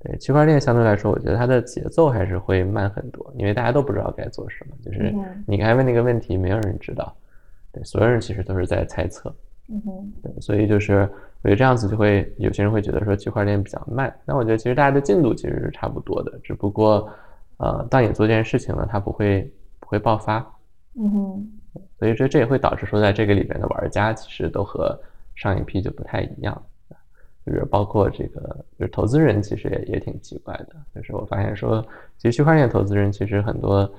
[0.00, 5.14] 对，区块链相对来说，我觉得它的节奏还是会慢很多，因为大家都不知道该做什么，就是
[5.46, 7.16] 你刚才问那个问题，没有人知道，
[7.72, 9.34] 对，所有人其实都是在猜测。
[9.68, 11.08] 嗯哼，对，所以就是
[11.40, 17.08] 我觉得这样子就会有些人会觉得说区块链比较慢，那我觉得其实大家的进度其实是差不多的，只不过。
[17.56, 20.38] 呃，当你做这件事情呢，它不会不会爆发，
[20.96, 24.98] 嗯哼，所以这这也会导致说，在这个里边的玩家其实都和
[25.34, 26.62] 上一批就不太一样，
[27.46, 31.80] 就是包括这个，就是投资人其实也也挺奇怪的，就是我发现说，
[32.18, 33.90] 其实区块链投资人其实很多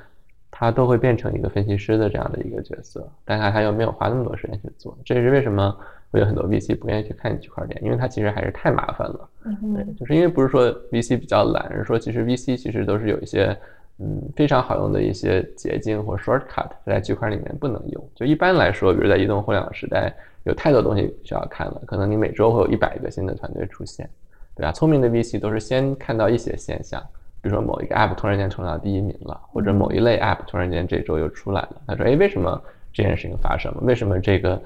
[0.51, 5.77] 他都会变成一个分析师的这样的一个角色，但他他又没有花那么多时间去做，这也是为什么。
[6.11, 9.29] 会有很多 VC 不愿意去看区块链，因为它其实还是太麻烦了。
[9.43, 13.55] 对，就是因为不是说 VC 比较懒，而是说其实 VC 其实都是有一些
[13.99, 18.09] 嗯非常好用的一些捷径或 shortcut，在区块链里面不能用。
[18.15, 20.13] 就一般来说，比如在移动互联网时代，
[20.43, 24.09] 有太多东西需要看了，可能你每周会有一百个新的团队出现，
[24.55, 24.71] 对吧？
[24.71, 27.01] 聪明的 VC 都是先看到一些现象，
[27.41, 32.61] 比如说某一个 app 突然间冲到第一名了，或者某一类 app 突然间这周又出来了，他说：“哎，为什么
[32.93, 33.81] 这件事情发生了？
[33.81, 34.61] 为什么这个？”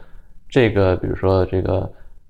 [0.50, 1.74] 这个，比如说这个，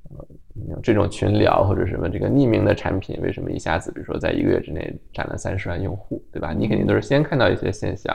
[0.10, 6.52] 呃，这种群聊或者什么这个匿名的产品，为什么一下子，比如说在一个月之内占了三十万用户，对吧？
[6.52, 8.14] 你肯定都是先看到一些现象，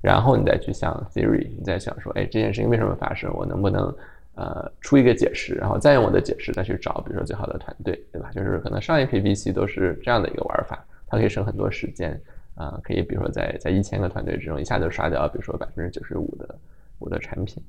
[0.00, 3.30] 然后你再去想 Siri，你再想说，哎，这件事情为什么发生？
[3.34, 3.94] 我能不能
[4.36, 8.30] 呃出一个解释，然后再用我的解释再去找，比如说最好的团队，对吧？
[8.32, 12.18] 就是可能上一批 VC 都是这样的一个玩法，它可以省很多时间，
[12.54, 16.58] 啊，可以比如说在在一千个团队之中一下就刷掉，比如说百分之九十五的
[16.98, 17.62] 我的产品。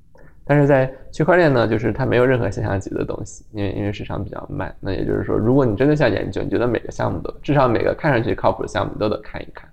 [0.46, 4.76] 但是在区块链呢，就是它没有任何现象级的东西，因为因为市场比较慢。
[4.80, 9.70] 那也就是说，如果你真的想研究，你觉得每个项目都至少每个看上去靠谱的项目都得看一看，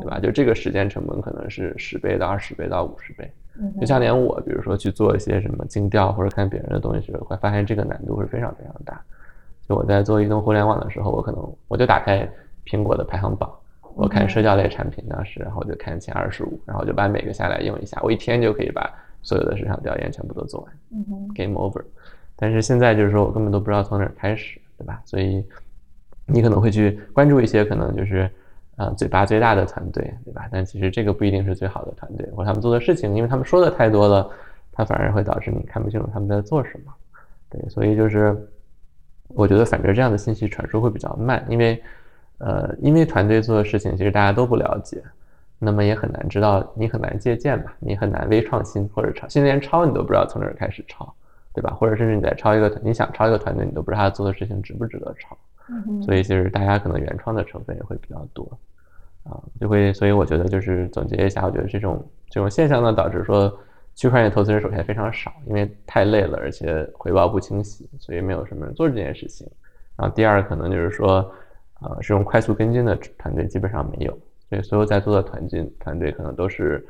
[0.00, 0.20] 对吧？
[0.20, 3.30] 就这个时间成本可能是十倍到二十倍到五十倍。
[3.80, 9.00] 就像连我，比如说去做一些什么竞调或者看别人的东西时，会发现这个难度是非常非常大。
[9.66, 12.28] 就我在做移动互联网的时候，我可能我就打开
[12.66, 13.50] 苹果的排行榜，
[13.94, 18.82] 我看社交类产品当时，然后我就看前二十五，然后就把每个下来用一下，我一天就可以把。
[19.22, 20.72] 所有的市场调研全部都做完
[21.34, 21.82] ，game over。
[22.36, 25.02] 但是现在就是说我根本都不知道从哪儿开始，对吧？
[25.04, 25.44] 所以
[26.26, 28.30] 你可能会去关注一些可能就是
[28.76, 30.48] 呃嘴巴最大的团队，对吧？
[30.50, 34.30] 但其实这个不一定是最好的团队，或者他们做的事情，因为他们说的太多了，
[34.72, 36.92] 它反而会导致你看不清楚他们在做什么。
[37.50, 38.34] 对，所以就是
[39.28, 41.82] 我觉得反正这样的信息传输会比较慢，因为
[42.38, 45.02] 呃因为团队做的事情其实大家都不了解。
[45.62, 47.72] 那么也很难知道，你很难借鉴吧？
[47.78, 51.14] 你很难微创新或者抄，现在连抄你都不知道从哪儿开始抄，
[51.54, 51.70] 对吧？
[51.74, 55.36] 或者甚至你在抄一个，你想抄一个团队，你都不知道他做的事情值不值得抄。
[56.02, 58.58] 所以其实大家可能原创的成分也会比较多，
[59.22, 63.56] 啊，就会，所以我觉得就是总结一下，我觉得这种这种现象呢，导致说
[63.94, 69.46] 区块链投资人首先非常少，因为太累了，而且回报不清晰，所以没有什么人做这件事情。
[69.96, 71.30] 然后第二可能就是说，
[71.82, 74.18] 呃，这种快速跟进的团队基本上没有。
[74.50, 76.84] 对，所有在座的团进团队可能都是，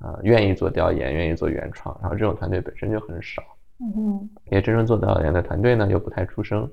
[0.00, 3.42] 呃，愿意做调研、愿意做原创，然后这种团队本身就很少。
[3.78, 4.30] 嗯哼。
[4.46, 6.68] 因为真正做调研的团队呢，又不太出声，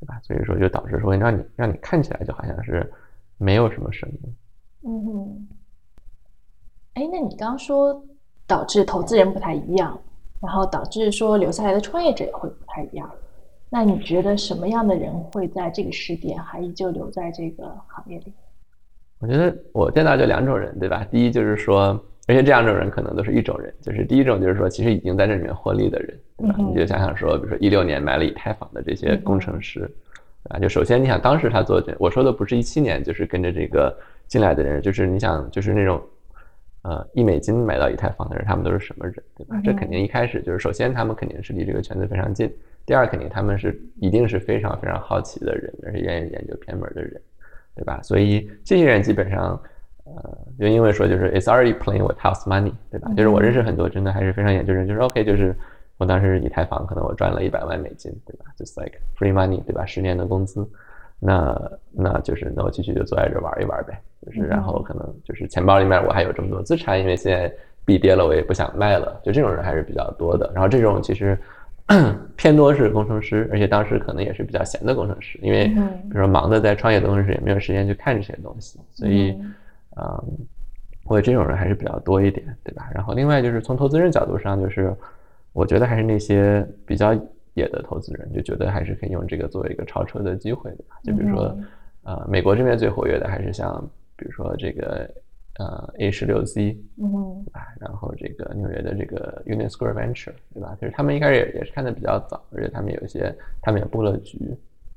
[0.00, 0.18] 对吧？
[0.22, 2.90] 所以说就导致说，让你让你看起来就好像是
[3.36, 4.36] 没有什么声音。
[4.86, 5.48] 嗯哼。
[6.94, 8.02] 哎，那你刚刚说
[8.46, 10.00] 导致投资人不太一样，
[10.40, 13.10] 然后导致说留下来的创业者也会不太一样，
[13.68, 18.32] 那你觉得什么样的人会在这个时点还依旧留在这个行业里？
[19.24, 21.02] 我觉得我见到就两种人，对吧？
[21.10, 26.56] 第一就是说，而且这两种人可能都是一种人，就是第一种就是说，其实已经在这里面获利的人，对吧？
[26.58, 29.80] 你就想想说，比如说一六年买了以太坊的这些工程师，
[30.44, 30.58] 对吧？
[30.58, 36.02] 就首先你想当时他做的，我说的不是一七年，就是跟着这个进来的人，就是你想就是那种，
[36.82, 39.58] 呃，一美金买到以太坊的人，他们都是什么人，对吧？
[39.64, 42.52] 这肯定一开始就是首先他们肯定是离这个圈子非常近，
[42.84, 47.18] 第二肯定他们是一定是非常非常好奇的人，而且愿意研究偏门的人。
[47.74, 48.00] 对吧？
[48.02, 49.60] 所以这些人基本上，
[50.04, 53.10] 呃，用英文说就是 "It's already playing with house money"，对吧？
[53.16, 55.54] 就是我认识很多真的还是非常研究人，就是 OK，就是
[55.96, 59.84] 我当时以太坊可能我赚了一百万美金，对吧？Just like free money，对吧？
[59.86, 60.68] 十年的工资，
[61.18, 67.52] 那那就是那我继续就坐在这玩一玩呗，就是然后可能就是钱包里面我还有这么多资产，因为现在
[67.84, 70.50] 币跌了我也不想卖了，就这种人还是比较多的。
[70.54, 71.38] 然后这种其实
[72.36, 79.30] 偏多是工程师，而且当时可能也是比较闲的工程师，因为比如说忙的在创业的工程师也没有时间去看这些东西，所以，
[79.96, 80.24] 嗯，
[81.04, 82.88] 我这种人还是比较多一点，对吧？
[82.94, 84.94] 然后另外就是从投资人角度上，就是
[85.52, 87.14] 我觉得还是那些比较
[87.52, 91.56] 野的投资人，就觉得还是可以用这个作为一个超车的机会对吧，就比如说，
[92.04, 93.78] 呃，美国这边最活跃的还是像
[94.16, 95.08] 比如说这个。
[95.58, 97.66] 呃，A 十六 Z，嗯，对吧？
[97.80, 100.76] 然后这个纽约的这个 Union Square Venture，对吧？
[100.80, 104.38] 就是他们一开始也也是看的比较早，而且他们有一些，他们也布了局，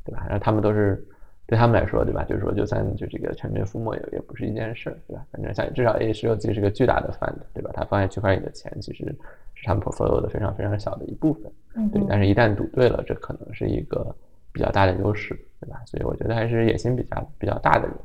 [0.04, 0.26] 对吧？
[0.28, 1.06] 然后他们都是
[1.46, 2.24] 对他们来说，对吧？
[2.24, 5.24] 就是说，就算就这个全军覆没也也不是一件事儿，对吧？
[5.32, 7.70] 反正像至少 A 十六 Z 是个巨大的 fund，对吧？
[7.74, 9.06] 它放在区块链里的钱其实
[9.54, 12.02] 是他们 portfolio 的非常非常小的一部分，嗯，对。
[12.10, 14.16] 但是，一旦赌对了，这可能是一个
[14.52, 15.82] 比较大的优势，对吧？
[15.86, 17.96] 所以，我觉得还是野心比较比较大的人。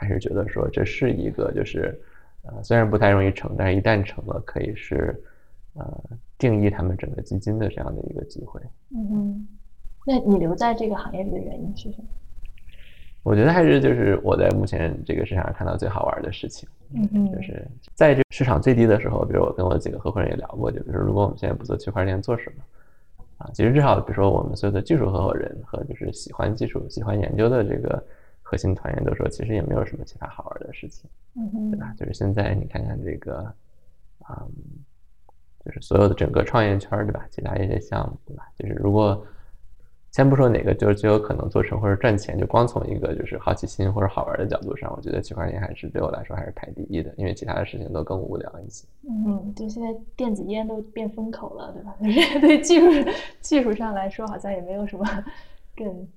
[0.00, 2.00] 还是觉得说这是一个，就是
[2.42, 5.20] 呃，虽然不太容易成，但是一旦成了，可以是
[5.74, 6.00] 呃
[6.38, 8.60] 定义他们整个基金的这样的一个机会。
[8.94, 9.44] 嗯，
[10.06, 12.04] 那你留在这个行业里的原因是什么？
[13.24, 16.68] 我觉得还是就是我在目前这个市场上看到最好玩的事情。
[16.94, 22.62] 嗯就是在这市场最低的时候，比如我跟我几个合伙人也聊过，就比如说如果我们现在不做区块链，做什么？
[23.38, 28.00] 啊，其实至少比如说我们所有的技术合伙人和就是喜欢技术、喜欢研究的这个。
[28.50, 31.04] 核心团员都说，其实也没有什么其他好玩的事情，
[31.36, 31.92] 嗯对吧？
[31.98, 33.44] 就是现在你看看这个，
[34.30, 34.48] 嗯，
[35.62, 37.26] 就是所有的整个创业圈，对吧？
[37.30, 38.48] 其他一些项目，对吧？
[38.56, 39.22] 就是如果
[40.12, 48.86] 先不说哪个就最有可能做成或者赚钱，就光从一个就是好奇心或者好玩的角度上，我觉得区块链还是对我来说还是排第一的，因为其他的事情都更无聊一些。
[49.06, 51.94] 嗯，就现在电子烟都变风口了，对吧？
[52.00, 53.10] 就 是对技术
[53.42, 55.04] 技术上来说，好像也没有什么
[55.76, 56.08] 更。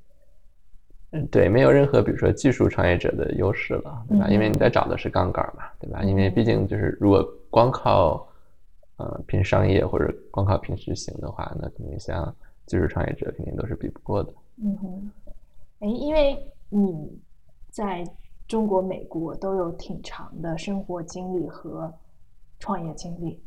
[1.12, 4.28] 嗯，对，没有任何比如说技术创业者的优势了，对吧？
[4.30, 6.02] 因为你在找的是杠杆嘛，对吧？
[6.04, 8.26] 因为毕竟就是如果光靠
[8.96, 12.34] 呃拼商业或者光靠拼执行的话，那肯定像
[12.66, 14.34] 技术创业者肯定都是比不过的。
[14.64, 15.12] 嗯哼，
[15.80, 17.20] 哎，因为你
[17.70, 18.06] 在
[18.48, 21.94] 中国、美国都有挺长的生活经历和
[22.58, 23.38] 创业经历，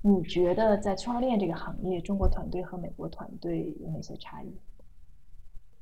[0.00, 4.54] 你觉得在区块链这个行业，中国团队和美国团队有哪些差异？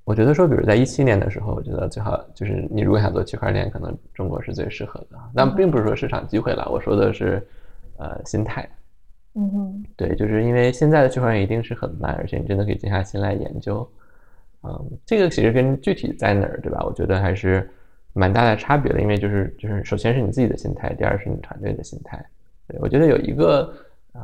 [0.04, 5.18] 我觉得说，比如在一七年的时候，我觉得最好就是你如果想做区块链，可能中国是最适合的。
[5.32, 7.40] 但并不是说市场机会了，我说的是，
[7.98, 8.68] 呃，心态。
[9.34, 13.88] 嗯哼，对，就是因为现在的区块链一定是很慢，而且你真的可以静下心来研究。
[14.64, 16.82] 嗯，这个其实跟具体在哪儿，对吧？
[16.84, 17.70] 我觉得还是
[18.12, 19.00] 蛮大的差别的。
[19.00, 22.20] 因为就是就是首先是你自己的心态，第二是你团队的心态。
[22.66, 23.72] 对我觉得有一个，
[24.14, 24.20] 嗯，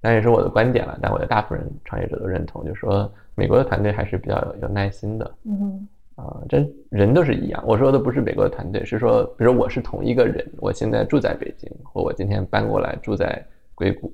[0.00, 3.12] 当然也是我的观点了，但我觉得大部分人创业者都认同，就是说。
[3.38, 7.62] 美国的团队还是比较有有耐心的，嗯，啊，这人都是一样。
[7.64, 13.40] 我说的不是美国的团队，是说，比如我是同一个人，我现在住在北京，或我今天搬过来住在
[13.76, 14.12] 硅谷，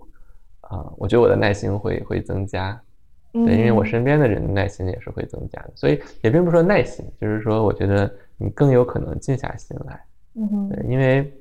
[0.61, 2.79] 啊，我觉得我的耐心会会增加，
[3.33, 5.73] 对，因为我身边的人的耐心也是会增加的。
[5.75, 11.33] 所以也并不是说耐心，就是说，我觉得你更有可能静下心来，嗯对，因为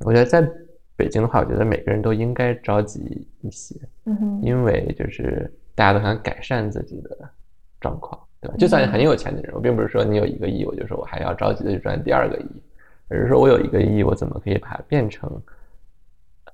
[0.00, 0.40] 我觉得在
[0.96, 5.52] 北京的话，我觉得每个人都应该着急一些，嗯因为就是。
[5.74, 7.16] 大家都想改善自己的
[7.80, 8.54] 状况，对吧？
[8.58, 12.46] 就算很有钱的人，我并不是说你有一个亿，我就说我还要着急的去赚第二个亿，
[13.08, 15.30] 而是说我有一个亿，我怎么可以把它变成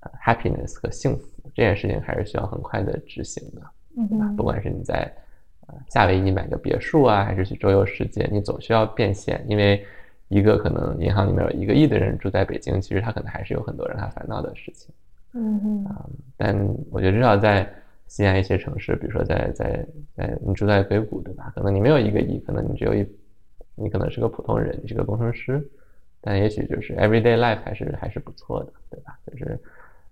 [0.00, 4.32] 呃 happiness 和幸福这件事情，还是需要很快的执行的，对吧？
[4.36, 5.12] 不管是你在
[5.66, 9.84] 呃夏威夷买个别墅啊，还是去周游世界，你总需要变现，因为
[10.28, 14.94] 一个可能银行里面有一个亿的人住在北京，其实他可能还是有很多让他烦恼的事情，
[15.32, 16.56] 嗯哼，啊，但
[16.90, 17.68] 我觉得至少在。
[18.08, 21.52] 西安一些城市，比如说在在在你住在硅谷，对吧？
[21.54, 23.06] 可能你没有一个亿，可能你只有一，
[23.74, 25.62] 你可能是个普通人，你是个工程师，
[26.20, 29.16] 但也许就是 everyday life 还是还是不错的，对吧？
[29.26, 29.60] 就是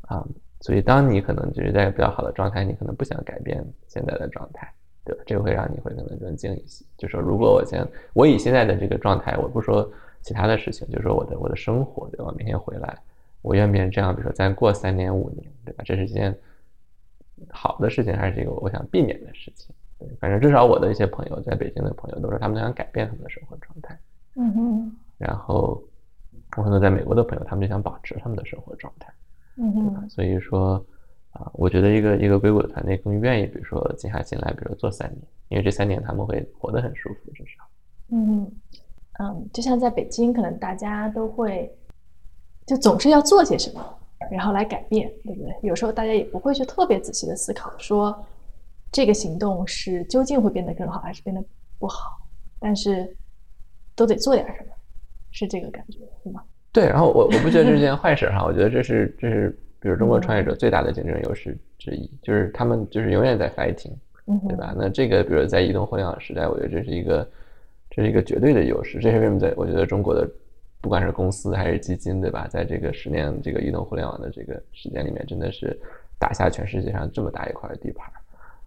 [0.03, 0.23] 啊，
[0.61, 4.71] 所以当你可能就是在比较好的状态，你可能不想改变现在的状态，
[5.03, 5.23] 对吧？
[5.27, 6.85] 这个会让你会可能更静一些。
[6.99, 7.83] 就说如果我现
[8.13, 12.31] 我以现在的这个状态，我不说其他的事情，就说我的我的生活，对吧？
[12.37, 12.99] 明天回来，
[13.41, 14.15] 我愿不愿意这样？
[14.15, 15.83] 比如说再过三年五年，对吧？
[15.83, 16.37] 这是一件。
[17.51, 19.75] 好的事情还是一个我想避免的事情。
[19.99, 23.99] 对，反正至少我的一些朋友在北京的朋友都说他们都想改变他们的生活状态。
[24.35, 24.97] 嗯哼。
[25.19, 25.83] 然后
[26.57, 29.13] 我很多在美国的朋友，他们就想保持他们的生活状态。
[29.57, 30.11] 嗯哼。
[30.11, 30.85] 所以说
[31.31, 37.65] 啊，我觉得一个一个硅谷的团队更愿意，比如说静下心来，比如做三年，因为这三年他们会活得很舒服，至少。
[38.11, 38.51] 嗯
[39.19, 41.75] 嗯，就像在北京，可能大家都会
[42.67, 43.99] 就总是要做些什么。
[44.31, 45.55] 然后来改变，对不对？
[45.63, 48.17] 有时候大家也不会去特别仔细的思考，说
[48.91, 51.43] 这个行动是究竟会变得更好，还是变得
[51.79, 52.19] 不好。
[52.59, 53.15] 但是
[53.95, 54.71] 都得做点什么，
[55.31, 56.43] 是这个感觉，是吗？
[56.73, 56.87] 对。
[56.87, 63.93] 然后我我不觉得这是件坏事哈， 我觉得这是这是比如中国创业者最大的竞争优势之一，就是他们就是永远在 fighting，
[64.49, 64.75] 对吧？
[64.77, 67.29] 那这个比如在移动互联网时代，我觉得这是一个
[67.91, 68.99] 这是一个绝对的优势。
[68.99, 70.29] 这是为什么在我觉得中国的
[70.81, 72.47] 不管是公司还是基金，对吧？
[72.49, 75.79] 在这个十年这个移动互联网的这个时间里面，真的是
[76.19, 78.11] 打下全世界上这么大一块地盘。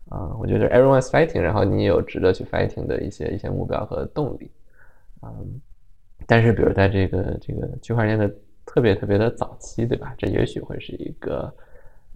[0.09, 4.49] 啊，我觉得 everyone's fighting，然后你有值得去 fighting 的一些一些目标和动力。
[5.21, 5.61] 嗯，
[6.25, 8.27] 但是比如在这个这个区块链的
[8.65, 10.15] 特别特别的早期，对吧？
[10.17, 11.53] 这也许会是一个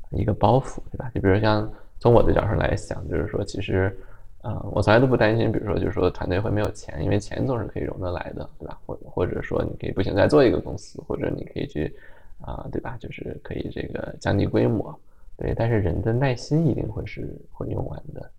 [0.09, 1.11] 一个包袱，对吧？
[1.13, 3.95] 就比如像从我的角度来想，就是说其实，
[4.43, 8.77] 呃，我从来都不担心，比如说就是说团队会没有钱，因为钱总是可以融得来的，对吧？
[8.85, 11.95] 或或者说你可以不行再做一个公司，或者你可以去
[12.41, 12.97] 啊，对吧？
[12.99, 14.93] 就是可以这个降低规模。
[15.37, 18.29] 对，但是人的耐心一定会是会用完的。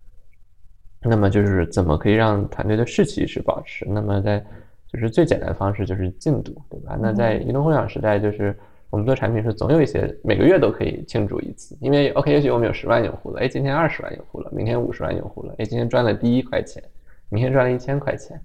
[1.01, 3.83] 那么就是怎么可以让团队的士气是保持？
[3.89, 4.43] 那么在
[4.87, 6.97] 就是最简单的方式就是进度，对吧？
[7.01, 8.55] 那在移动互联网时代，就是
[8.95, 16.81] 我们做产品是总有一些每个月都可以庆祝一次，因为 OK，也许我们有十万用户了，哎，今天二十万用户了，明天五十万用户了，哎，今天赚了第一块钱，
[17.27, 18.39] 明天赚了一千块钱，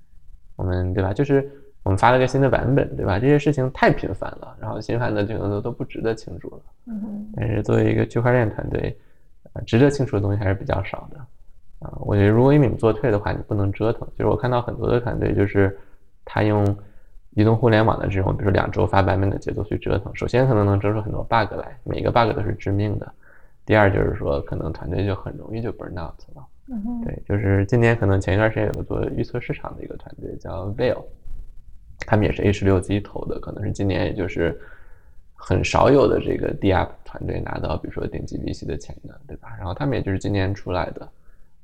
[0.56, 1.12] 我们对吧？
[1.12, 1.48] 就是。
[1.82, 3.18] 我们发了个新的版本，对吧？
[3.18, 6.60] 这些事情太频繁了，然后频繁的这个都都不值得庆祝了。
[6.86, 8.94] 嗯但是作为一个区块链团队，
[9.54, 11.16] 呃，值得庆祝的东西还是比较少的。
[11.78, 14.06] 啊，我觉得如果你们做退的话，你不能折腾。
[14.14, 15.74] 就是我看到很多的团队，就是
[16.22, 16.62] 他用
[17.40, 20.14] 移动互联网的这种，比如说两周发版本的节奏去折腾。
[20.14, 23.10] 首先可能能折出很多 bug 来，每一个 bug 都是致命的。
[23.64, 26.46] 第二就是说，可能团队就很容易就 burn out 了。
[26.72, 31.02] 嗯对，就是今年可能前一段时间有个做预测市场的一个团队叫 Veil。
[32.06, 34.58] 他们也是 A 十六机投的，可能是今年也就是
[35.34, 39.54] 很少有的这个 D App 团队拿到，比如说顶级 VC 的钱的，对吧？
[39.58, 41.06] 然后他们也就是今年出来的，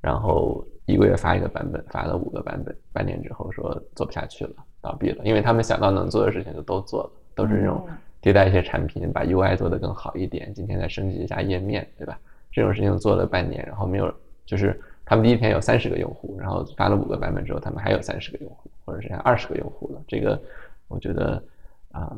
[0.00, 4.56] 然后一个月发一个版本，发了五个版本，半年之后说做不下去了，
[4.86, 7.86] 倒闭了，因为他们想到能做的事情就都做了，都是这种
[8.22, 12.18] 迭代一些产品，把 UI 做得更好一点，今天再升级一下页面，对吧？
[12.52, 14.12] 这种事情做了半年，然后没有，
[14.44, 18.70] 就是他们第一天有三十个用户，然后发了五个版本之后，他们还有三十个用户。
[18.86, 20.40] 或者是像二十个用户了，这个
[20.86, 21.42] 我觉得
[21.90, 22.16] 啊，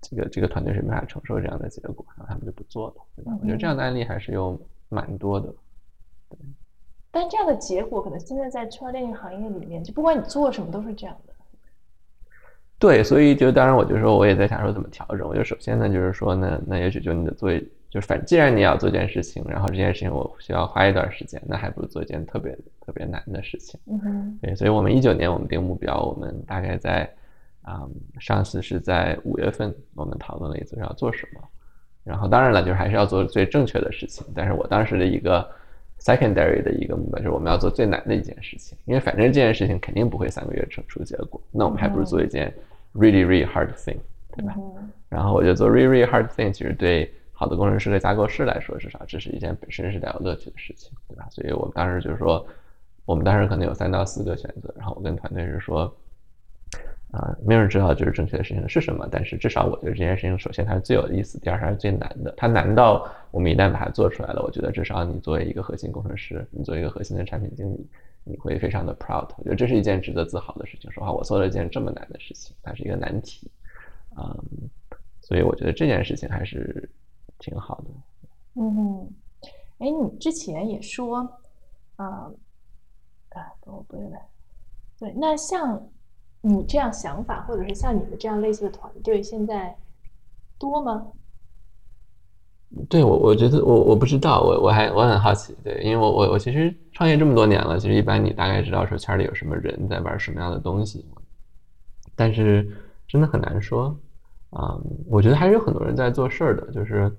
[0.00, 3.36] 这个这个团队是没法承受这样的结果，然后他们就不做了，对吧？
[3.40, 4.56] 我觉得这样的案例还是有
[4.88, 5.52] 蛮多的。
[6.28, 6.38] 对。
[7.10, 11.32] 但这样的结果可能现在在区块链行业里面，就不管你做什么都是这样的。
[12.78, 15.26] 对，所以就当然我就说我也在想说怎么调整。
[15.26, 17.50] 我就首先呢，就是说呢，那也许就你的做，
[17.88, 22.56] 就是反既然你要做一件事情，然后这件事情我需要花一段时间，那还不如做一件特别。
[22.86, 27.02] 特别难的事情，嗯哼，对，所以我们一九年我们定目标，我们大概在，
[27.62, 27.82] 啊，
[28.20, 31.40] 上次是在五月份，我们讨论了一次要做什么，
[32.04, 35.44] 然后当然了，就是还是要做最正确的事情，但是我当时的一个
[35.98, 42.54] secondary 的一个目标就是我们要做最难的一件事情，因为反正这件事情肯定不会三个月成出结果，那我们还不如做一件
[42.96, 43.98] really really hard thing，
[44.36, 44.54] 对吧？
[45.08, 51.26] 然后我觉得做 really really hard thing 其实对好的工程师和架构师来说，至少这是一件本身是带有乐趣的事情，对吧？
[51.30, 52.46] 所以我们当时就是说。
[53.06, 55.82] 我们当时可能有三到四个选择，然后我跟团队是说，
[57.12, 62.34] 啊，没有人知道就是正确的事情是什么，但是至少我觉得这件事情，首先它是最有意思，第二它是最难的。
[62.36, 67.86] 它难到我们一旦把它做出来了，我觉得至少你作为一个核心工程师，你作为一个核心的产品经理，
[68.26, 69.28] 你会非常的 proud。
[69.38, 70.92] 我觉得这是一件值得自豪的事情。
[70.92, 73.50] 说话，我做了一件这么难的事情，它是一个难题，
[74.18, 74.68] 嗯，
[75.22, 76.90] 所以我觉得这件事情还是
[77.38, 77.84] 挺好的。
[78.60, 79.08] 嗯，
[79.78, 81.18] 哎，你之前也说，
[81.96, 82.30] 啊。
[83.30, 84.18] 啊，我不认得。
[84.98, 85.86] 对，那像
[86.40, 89.76] 你这样想法，或者是像你们这样类似的团队，现在
[90.58, 91.12] 多吗？
[92.88, 95.56] 对我，我觉得我我不知道，我我还我很好奇。
[95.64, 101.04] 对，因为我我我其实创业这么多年了，其实一般你大概知道说圈里有什么人在玩什么样的东西，
[102.14, 102.68] 但是
[103.08, 103.96] 真的很难说。
[104.50, 107.10] 啊，我觉得还是有很多人在做事儿的，就是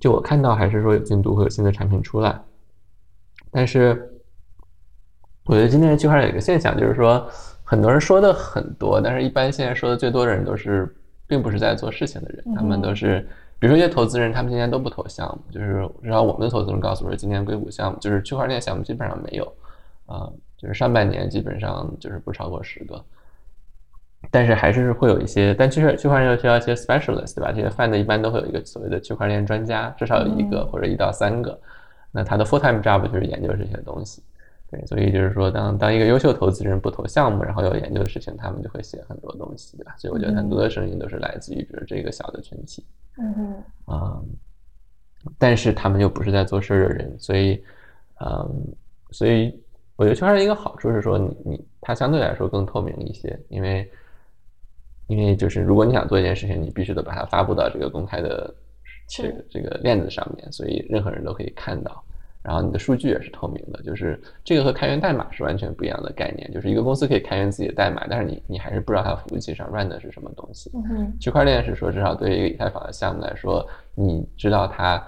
[0.00, 2.40] 就我看到还是说有进度会有新的产品出来，
[3.50, 4.12] 但是。
[5.48, 7.24] 我觉得今天的区块链有一个现象，就是说
[7.62, 10.92] 很多人说的很多，但是一般现在说的最多的人都是
[11.24, 13.24] 并不是在做事情的人，他们都是，
[13.58, 19.44] 比如说一些投资人，他们今天都不投项目，就是至少我们的投资人告诉我说，今年硅谷项目就是区块链项目基本上没有，
[20.06, 23.02] 啊，就是上半年基本上就是不超过十个，
[24.30, 27.50] 但是还是会有一些，但其实区块链又需要一些 specialist，对吧？
[27.50, 31.58] 这些 fund 一般都会有一个所谓的区块链专家，至少有一个或者一到三个，
[32.12, 34.22] 那他的 full time job 就是研究这些东西。
[34.68, 39.94] 对，所以就是说，当当一个优秀投资人不投项目，然后有研究的事情，他们就会写很多东西，对吧？
[39.96, 42.84] 所以我觉得很多的声音都是来自于，比如这个小的群体，
[43.18, 44.20] 嗯嗯，啊，
[45.38, 47.62] 但是他们又不是在做事儿的人，所以，
[48.20, 48.74] 嗯，
[49.12, 49.56] 所以
[49.94, 53.88] 我觉得区块链一个好处是说，你你它相对来说更透明一些，因为
[55.06, 58.52] 因为就是如果你想做一件事情，你必须得把它发布到这个公开的
[59.08, 62.02] 这个这个链子上面，所以任何人都可以看到。
[62.46, 66.48] 然后你的数据也是透明的，就是这个和开源代码是完全不一样的概念。
[66.52, 70.70] 就是一个公司可以开源自己的代码，但是你你还是不知道它服务器上 run 的是什么东西。
[70.74, 73.66] 嗯区块链是说，至少对于一个以太坊的项目来说，
[73.96, 75.02] 你知道它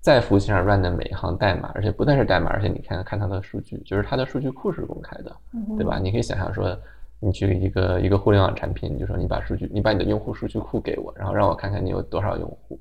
[0.00, 5.36] 在服务器上 run 的每一行代码，而且不但是代码，而且你看看它的数据，就是它的数据库是公开的，
[5.76, 6.00] 对吧？
[6.02, 6.76] 你可以想象说，
[7.20, 12.76] 你去一个一个互联网产品，你就说你把数据，你把你的用户数据库给我，然后让我看看你有多少用户。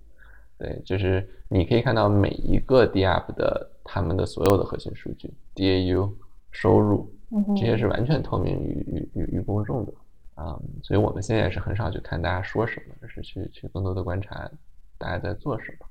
[0.60, 6.12] 对，就是你可以看到每一个 DApp 的他们的所有的核心数据，DAU、
[6.52, 7.10] 收入，
[7.56, 9.94] 这些是完全透明于于于公众的
[10.36, 10.60] 啊。
[10.84, 14.52] 所以我们现在也是很少去看大家说什么，而是去去更多的观察
[14.98, 15.88] 大家在做什么。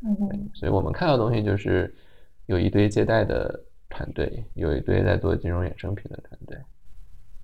[0.00, 1.94] 嗯，所以我们看到的东西就是
[2.46, 6.56] 有一堆借贷的团队，有一堆在做金融衍生品的团队。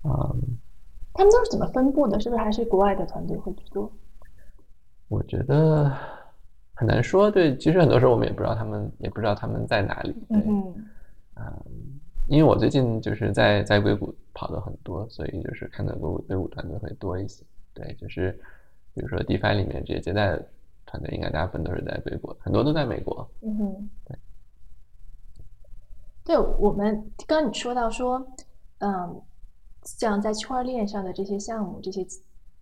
[0.01, 0.35] 啊，
[1.13, 2.19] 他们都是怎么分布的？
[2.19, 3.91] 是不是还是国外的团队会多？
[5.07, 5.95] 我觉得。
[6.73, 10.15] 很难说，对，其实很多时候我们也不知道他们，也不知道他们在哪里。
[10.29, 10.73] 嗯
[11.35, 11.63] 嗯，
[12.27, 17.43] 因为我最近就是在在硅谷跑的很多，所以就是看到硅谷硅谷团队会多一些。
[17.73, 18.31] 对，就是
[18.93, 20.37] 比如说 DeFi 里面这些接待
[20.85, 23.27] 团队，应该大部分都是在硅谷，很多都在美国。
[23.41, 24.17] 嗯哼，对。
[26.25, 26.95] 对我们
[27.27, 28.25] 刚刚你说到说，
[28.77, 29.21] 嗯，
[29.83, 32.05] 像在区块链上的这些项目，这些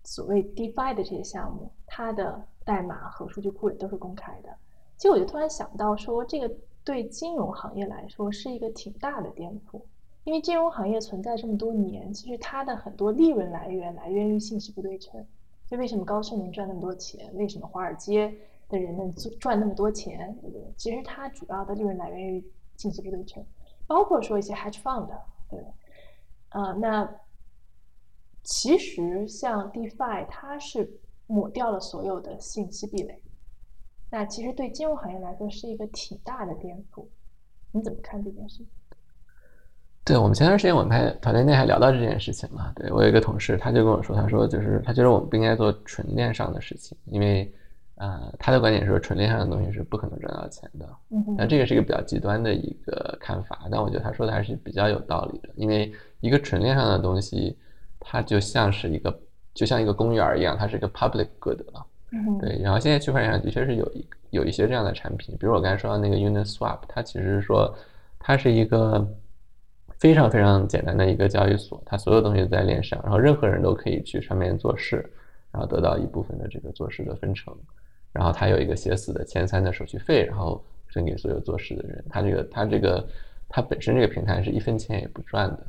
[0.03, 2.47] 所谓 DeFi 的这些项目，它的。
[2.63, 4.49] 代码和数据库也都是公开的。
[4.95, 6.49] 其实我就突然想到说，这个
[6.83, 9.81] 对金融行业来说是一个挺大的颠覆，
[10.25, 15.25] 因为金融行业存在这么多年，其实它的很多利润来源来源于信息不对称。
[15.65, 17.33] 就为什么高盛能赚那么多钱？
[17.33, 18.31] 为什么华尔街
[18.69, 20.31] 的人们赚那么多钱？
[20.39, 20.73] 对不对？
[20.77, 23.43] 其实它主要的利润来源于信息不对称，
[23.87, 25.09] 包括说一些 hedge fund，
[25.49, 25.59] 对，
[26.49, 27.11] 啊，那
[28.43, 30.99] 其实像 DeFi，它是。
[31.27, 33.17] 抹掉了所有的信息壁垒，
[34.09, 37.05] 那其实对金融行业来说是一个挺大的颠覆。
[37.71, 38.65] 你怎么看这件事？
[40.03, 42.73] 对我们前段时间我们还团队内还聊到这件事情嘛。
[42.75, 47.49] 对我有一个同事，他就跟我说，他说就是他觉得我们不应该做纯链上的事情，因为
[47.95, 50.89] 啊，他的观点是说纯链上的东西是不可能赚到钱的。
[51.11, 55.89] 嗯那这个是一个比较极端的一个看法，但我觉得他说的还是比较有道理的，因为
[56.19, 57.57] 一个纯链上的东西，
[58.01, 59.17] 它就像是一个。
[59.53, 61.85] 就像一个公园一样，它是一个 public good 了。
[62.39, 67.75] 对，然后现在区块链上的确是有一有一些这样的产品，比如我刚才说到那个 Uniswap，它其实是说
[68.17, 69.05] 它是一个
[69.99, 75.05] 非常非常简单的一个交易所，它所有东西都在链上，然后任何人都可以去上面做事，
[75.51, 77.53] 然后得到一部分的这个做事的分成，
[78.13, 82.01] 然后它有一个写死的前三的手续费，然后分给所有做事的人。
[82.09, 83.05] 它这个它这个。
[83.53, 85.67] 它本身这个平台是一分钱也不赚的，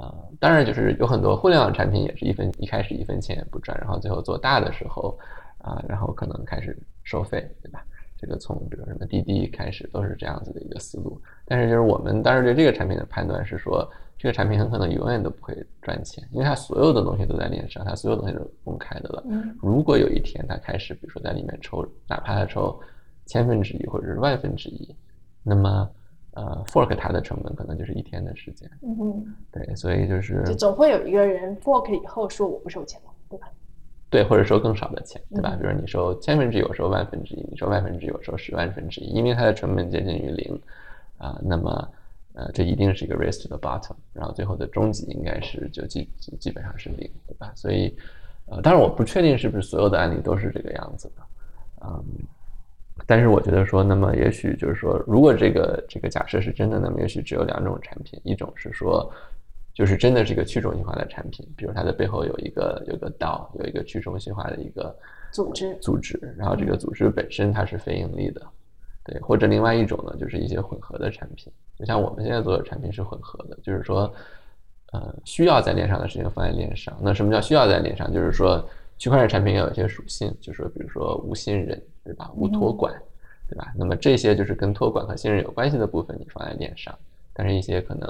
[0.00, 5.18] 啊，当然就是有很多互联网产品也是一分一开始一分钱也不赚，然后最后做大的时候，
[5.58, 7.84] 啊，然后可能开始收费，对吧？
[8.16, 11.20] 这个从比如什么滴滴开始都是这样子的一个思路。
[11.44, 13.84] 但是就是我们当时对这个产品的判断是说，
[14.16, 15.52] 这个产品很可能永远都不会
[15.82, 19.24] 赚钱，因为它所有的东西都在链上，它所有东西都是公开的了。
[19.60, 22.80] 如果有一天它开始，比如说在里面抽，哪怕它抽
[23.24, 24.94] 千分之一或者是万分之一，
[25.42, 25.90] 那么。
[26.36, 28.70] 呃，fork 它的成本可能就是一天的时间。
[28.82, 33.48] 嗯哼，对，所以就是，就总会有一个人 fork 以后说我不收钱了，对吧？
[34.10, 35.56] 对，或者收更少的钱，对吧？
[35.58, 40.60] 比如你收千分之一，我收万分之一，你收万分之一，我收十万分之一，因为它的成本接近于零
[41.16, 41.88] 啊，那么
[42.34, 46.06] 呃，这一定是一个 race to the bottom，然后最后的终极应该是就基
[46.38, 47.50] 基本上是零，对吧？
[47.56, 47.96] 所以
[48.44, 51.22] 呃，当然我不确定是不是所有的案例都是这个样子的，
[51.80, 52.04] 嗯。
[53.04, 59.12] 但是我觉得说，那么也许就是说，如果这个这个假设是真的，那么也许只有两种产品，一种是说，
[59.74, 64.96] 就是真的是一个去中心化的产品，比如它的背后有一个有个道，有一个去中心化的一个
[65.30, 68.40] 组织组织，然后这个组织本身它是非盈利的，
[69.04, 74.12] 对，或者另外一种呢，就是一些混合的产品，就像我们现在做的产品是混合的，就是说，
[74.92, 76.96] 呃，需要在链上的事情放在链上。
[77.02, 78.10] 那什么叫需要在链上？
[78.10, 78.66] 就是说，
[78.96, 81.80] 区块链产品要有一些属性，就是说，比如说无信任。
[82.06, 82.30] 对吧？
[82.34, 82.94] 无托管，
[83.48, 83.74] 对吧？
[83.76, 86.96] 那么这些就是跟托管和信任有关系的部分，你放在链上。
[87.34, 88.08] 但是，一些可能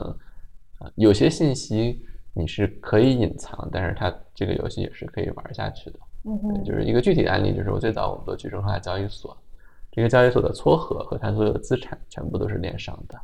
[0.78, 5.98] 啊，有些信息你是可以隐藏，但是它这个游戏也是可以玩下去的。
[6.24, 6.62] 嗯哼。
[6.64, 9.36] 就是一个具体的案例，就是我最早我们做去中心化交易所，
[9.90, 13.18] 这个交易所的撮合和它所有的资产全部都是链上的，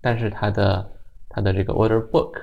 [0.00, 0.92] 但是它的
[1.28, 2.34] 它的这个 order book，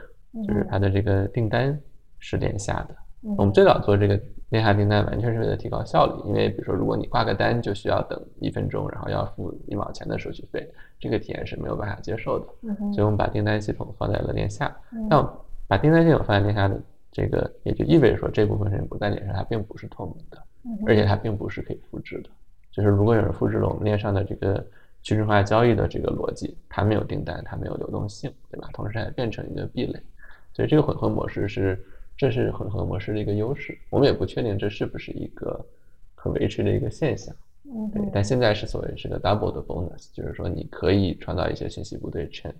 [0.46, 1.80] 就是它的这个订单
[2.20, 2.96] 是链下的。
[3.38, 4.20] 我们最早做这个。
[4.50, 10.68] 链下订单完全是为了提高效率，因为比如说，如果你挂个单就需要等一分钟，然后要付一毛钱的手续费，
[11.00, 12.45] 这个体验是没有办法接受的。
[12.91, 14.76] 所以我们把订单系统放在了链下。
[15.10, 15.22] 那
[15.68, 16.82] 把订单系统放在链下的
[17.12, 20.43] 这个，也就意味着说这部分人不在链上，它并不是透明的，
[20.88, 22.30] 而且它并不是可以复制的。
[22.72, 24.56] 就是如果有人复制了我们链上的这个
[25.02, 28.68] 去中心化交易的这个逻辑，它没有订单，它没有流动性，对吧？
[28.74, 30.02] 同时还变成一个壁垒，
[30.54, 31.80] 所以这个混合模式是，
[32.20, 33.80] 这是混合模式的一个优势。
[33.90, 35.66] 我们也不确定这是不是一个
[36.16, 38.02] 可维持的一个现象，嗯对。
[38.12, 42.54] 但现在是所谓是个 double 的 bonus，就是说你可以创造一些信息不对称，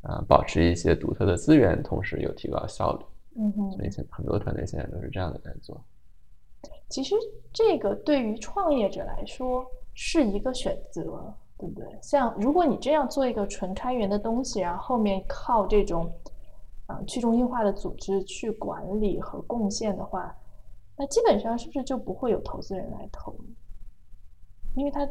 [0.00, 3.04] 啊，保持一些独特的资源，同时又提高效率。
[3.36, 5.78] 嗯哼，所以现很多团队现在都是这样的在做。
[6.88, 7.14] 其实
[7.52, 11.86] 这个对于创业者来说是一个选择，对不对？
[12.00, 16.10] 像如果你这样做一个纯开源的东西，然后后面靠这种
[16.92, 20.34] 啊、去中心化的组织去管理和贡献的话，
[20.96, 23.34] 那基本上是不是就不会有投资人来投？
[24.74, 25.08] 因为他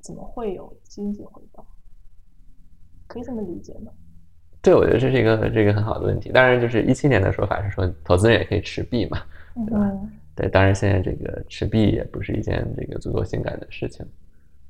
[0.00, 1.66] 怎么会有经济回报？
[3.06, 3.92] 可以这么理解吗？
[4.60, 6.30] 对，我觉得这是一个这个很好的问题。
[6.30, 9.18] 当然，就是一七年的说法是说，投资人也可以持币嘛，
[9.54, 9.88] 对吧？
[9.92, 14.06] 嗯对，当然现在这个持币也不是一件这个足够性感的事情。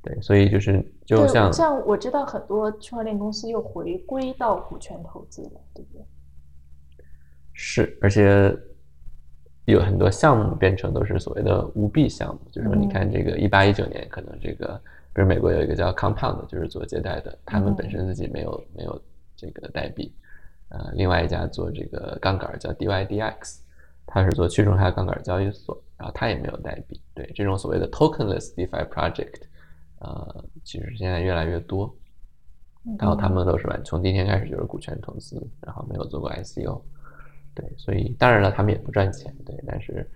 [0.01, 6.05] 对，所以就是就，像像我知道很多区块链公司又回归到股权投资了，对不对？
[7.61, 8.57] 是，而且
[9.65, 14.81] 有很多项目变成都是所谓的无币项目，就是说你看这个一八一九年，可能这个
[15.13, 19.01] 比如美国有一个叫 Compound，就是做借贷的，他们本身自己没有没有
[19.35, 20.15] 这个代币，
[20.69, 23.57] 呃，另外一家做这个杠杆叫 DYDX，
[24.05, 27.01] 它是做去中心化杠杆交易所，然后它也没有代币。
[27.13, 29.41] 对这种所谓的 tokenless DeFi project，
[29.99, 31.93] 呃，其实现在越来越多。
[32.97, 36.81] 然后他们都是完从第一天开始就是股权投资，然后没有做过 ICO，
[37.59, 40.09] 对，所以当然了，他们也不赚钱，对，但是，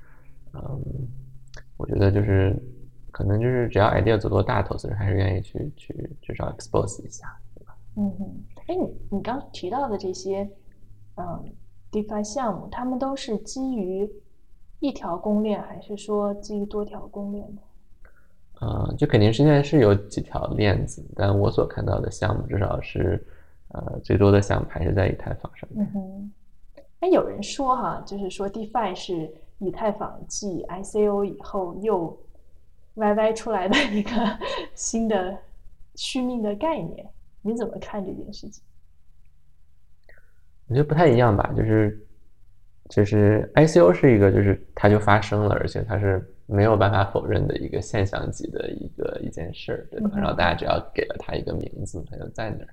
[0.53, 0.81] 嗯，
[1.77, 2.55] 我觉得就是
[3.11, 7.75] 可能就是只要 idea 足够大，投资人还是愿意去去至少 expose 一下，对吧？
[7.97, 10.49] 嗯哼，哎，你你刚提到的这些，
[11.15, 11.43] 嗯
[11.91, 14.09] ，DeFi 项目，他们都是基于
[14.79, 17.61] 一条公链，还是说基于多条公链呢？
[18.61, 23.21] 呃，就肯定是现在是有几条链子，但我所看到的项目至少是，
[23.69, 25.83] 呃，最多的项目还是在以太坊上面。
[25.83, 26.31] 嗯哼，
[27.03, 29.29] 哎，有人说哈，就是说 DeFi 是
[29.59, 32.17] 以太坊继 ICO 以后又
[32.95, 34.11] YY 出来的一个
[34.73, 35.37] 新的
[35.95, 37.05] 续命的概念，
[37.41, 38.63] 你怎么看这件事情？
[40.69, 42.07] 我觉得不太一样吧，就是
[42.87, 50.09] 就是 ICO 是一个就是它就发生了，而且它是没有办法否认的一个现象级的一个一件事儿，对吧？
[50.13, 52.69] 嗯然后大家只要给了它一个名字，它就在那儿。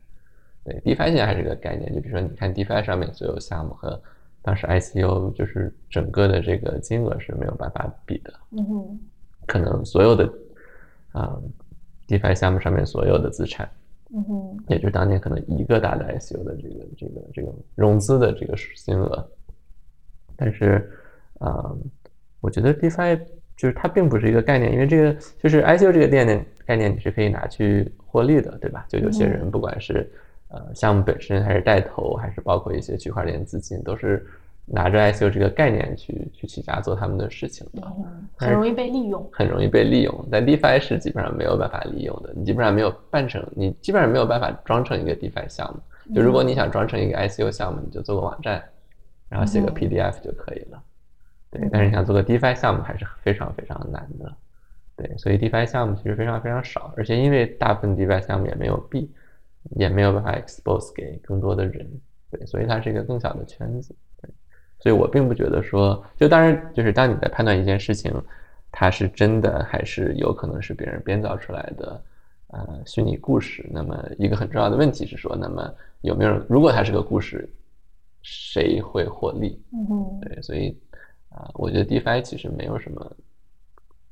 [0.63, 4.01] 对，DeFi 现在还是个概念，就比如说你看 DeFi 上面所有项目和
[4.43, 8.99] 当时 ICU 就是整个的这个金额是没有办法比的，嗯哼，
[9.47, 10.33] 可能所有的
[11.13, 11.39] 啊、
[12.09, 13.69] DeFi 项目上面所有的资产
[14.13, 19.29] 嗯哼，也就是当年可能一个大的 ICU 的这个这个这个融资的这个金额，
[20.37, 20.91] 但是，
[21.39, 21.71] 啊、
[22.41, 23.21] 我觉得 DeFi
[23.57, 28.87] 就是它并不是一个概念，因为这个就是 ICU 这个概念概念你是可以拿去获利的，对吧？
[28.89, 30.11] 就有些人不管是
[30.51, 34.25] 呃项目本身，还是带头，还是包括一些区块链资金，都是
[34.67, 37.83] 拿着 ICO 这个概念去去起家做他们的事情的。
[37.85, 39.29] 嗯，很容易被利用。
[39.33, 46.15] 很容易被利用，但 DeFi 是基本上没有办法利用的，你基本上没有办成，你基本上没有办法装成一个 DeFi 项目。
[46.15, 48.63] 就如果你想装成一个 ICO 项目，你就做个网站，
[49.29, 50.83] 然后写个嗯 PDF 就可以了。
[51.51, 54.33] 对嗯，但是你想做个 DeFi 项目还是非常非常难的。
[54.97, 59.11] 对，所以 DeFi 项目其实非常非常少，而且因为大部分 DeFi 项目也没有币，
[59.77, 61.87] 也没有办法 expose 给更多的人，
[62.31, 63.95] 对，所以它是一个更小的圈子。
[64.21, 64.31] 对，
[64.79, 68.13] 所以我并不觉得说，就当然就是当你在判断一件事情，
[68.71, 72.03] 它是真的还是有可能是别人编造出来的，
[72.49, 73.69] 呃，虚拟故事。
[73.71, 77.49] 那么一个很重要的问题是说，那么有没有人，如果它是个故事，
[78.23, 79.63] 谁会获利？
[79.73, 80.77] 嗯，对，所以
[81.31, 83.17] 啊、我觉得 DeFi 其实没有什么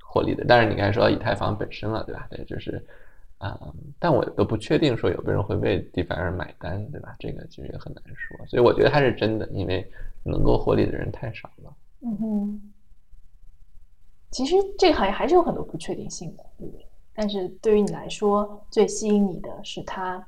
[0.03, 0.45] 获利的。
[0.47, 2.27] 但是你刚才说到以太坊本身了，对吧？
[2.31, 2.85] 对，就是
[3.39, 7.15] 啊、但我都不确定说有没有人会为 DeFi 而买单，对吧？
[7.19, 8.37] 这个其实也很难说。
[8.47, 9.89] 所以我觉得它是真的，因为
[10.25, 11.75] 能够获利的人太少了。
[12.01, 12.73] 嗯哼，
[14.31, 16.85] 其实这个行业还是有很多不确定性的，对不对？
[17.15, 20.25] 但是对于你来说，最吸引你的是它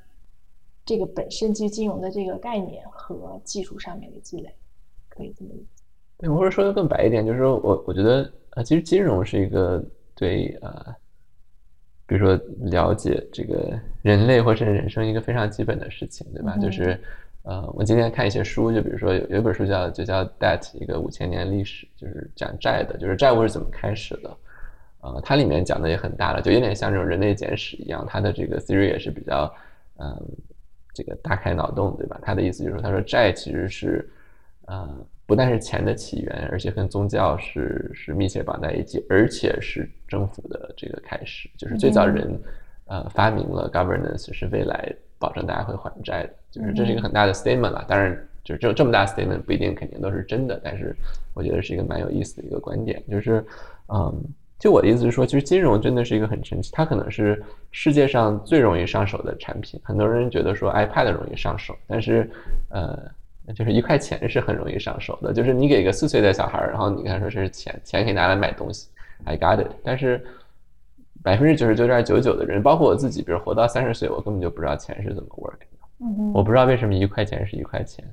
[0.84, 4.54] 这个本身基于金融的这个概念和技术上面的积累，
[5.08, 5.84] 可以这么理解。
[6.18, 9.84] 对，或者说的更白一点，就是说我我觉得呃，其实金融是一个
[10.14, 10.94] 对呃，
[12.10, 12.36] 比如说
[12.72, 16.54] 了解这个人类或者是人生一个非常基本的事情，对吧？
[16.56, 16.98] 嗯就是
[17.44, 24.36] 呃，我今天看一些书，就比如说有有一本书叫就叫《Debt》，一个五千年历史，就是讲债的，就是债务是怎么开始的。
[25.02, 29.54] 呃，它里面讲的也很大了，就有点像这种人类简史一样，它的这个 theory 也是比较
[29.98, 30.20] 嗯、
[30.92, 32.18] 这个大开脑洞，对吧？
[32.24, 34.10] 他的意思就是说，他说债其实是
[34.66, 35.06] 呃。
[35.30, 42.36] 不但是钱的起源，而且跟宗教是是密切绑在一起，而且是政府的这个开始，就是最早人，
[42.86, 47.84] 呃发明了 governance 是未来保证大家会还债的，就是这是一个很大的 statement 了。
[47.86, 48.12] 当然，
[48.42, 50.96] 就是这这么大 statement 不一定肯定都是真的，但是
[51.32, 53.44] 我觉得是一个蛮有意思的一个观点，就是
[53.86, 54.24] 嗯。
[54.60, 59.80] 就我的意思是说，其实金融真的是一个很神奇，它可能是世界上最容易上手的产品。
[59.82, 62.30] 很多人觉得说 iPad 容易上手，但是，
[62.68, 63.10] 呃，
[63.54, 65.32] 就是一块钱是很容易上手的。
[65.32, 68.88] 就是你给一个四岁的小孩，然后你跟他说这是钱，钱可以拿来买东西
[69.24, 69.68] ，I got it。
[69.84, 70.24] 但是
[71.22, 75.66] 百分之九十九点九九的人，包括我自己，比如活到三十岁，我根本就不知道钱是怎么 work 的。
[76.02, 78.04] 嗯我不知道为什么一块钱是一块钱。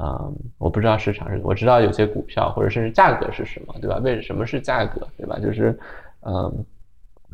[0.00, 3.98] 嗯，我不知道市场是，我知道有些股票或者甚至价格是什么，对吧？
[3.98, 5.40] 为什么是价格，对吧？
[5.40, 5.76] 就是，
[6.20, 6.64] 嗯，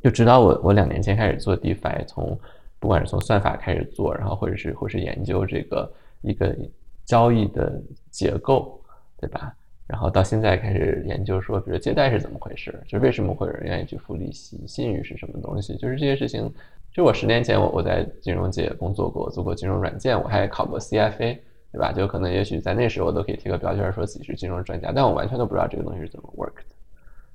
[0.02, 2.38] 就知道我我两年前开始做 DeFi，从
[2.80, 5.92] 不管是从算法开始做，然后或者是或是研究这个
[6.22, 6.56] 一个
[7.04, 7.80] 交易的
[8.10, 8.80] 结构，
[9.18, 9.54] 对吧？
[9.86, 16.52] 然后到现在开始研究说，比如借贷是怎么回事，就为什么会有人愿意去付利息，信誉是什么东西，就是这些事情。
[16.92, 21.38] 就我十年前我我在金融界工作过，做过金融软件，我还考过 CFA。
[21.74, 21.90] 对吧？
[21.90, 26.64] 就可能也许在那时候我都可以贴个标签，说自己是金融专家，但我完全都不知道这个东西是怎么 work 的。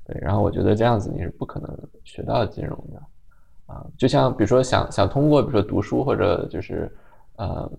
[0.05, 3.01] 对，然后我觉得这样子你是不可能学到金融的
[3.65, 3.86] 啊。
[3.97, 6.89] 就像比如说想想通过比如说读书或者就是
[7.36, 7.70] 呃